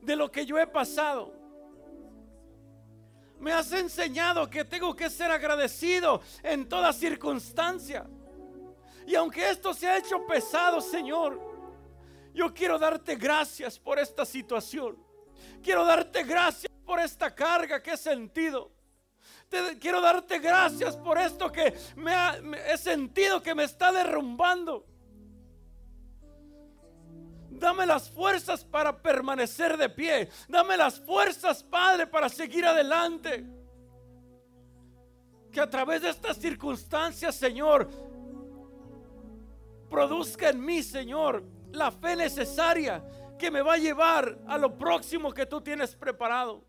[0.00, 1.41] de lo que yo he pasado.
[3.42, 8.06] Me has enseñado que tengo que ser agradecido en toda circunstancia.
[9.04, 11.40] Y aunque esto se ha hecho pesado, Señor,
[12.32, 14.96] yo quiero darte gracias por esta situación.
[15.60, 18.70] Quiero darte gracias por esta carga que he sentido.
[19.80, 22.14] Quiero darte gracias por esto que me
[22.72, 24.86] he sentido que me está derrumbando.
[27.62, 30.28] Dame las fuerzas para permanecer de pie.
[30.48, 33.46] Dame las fuerzas, Padre, para seguir adelante.
[35.52, 37.88] Que a través de estas circunstancias, Señor,
[39.88, 43.04] produzca en mí, Señor, la fe necesaria
[43.38, 46.64] que me va a llevar a lo próximo que tú tienes preparado.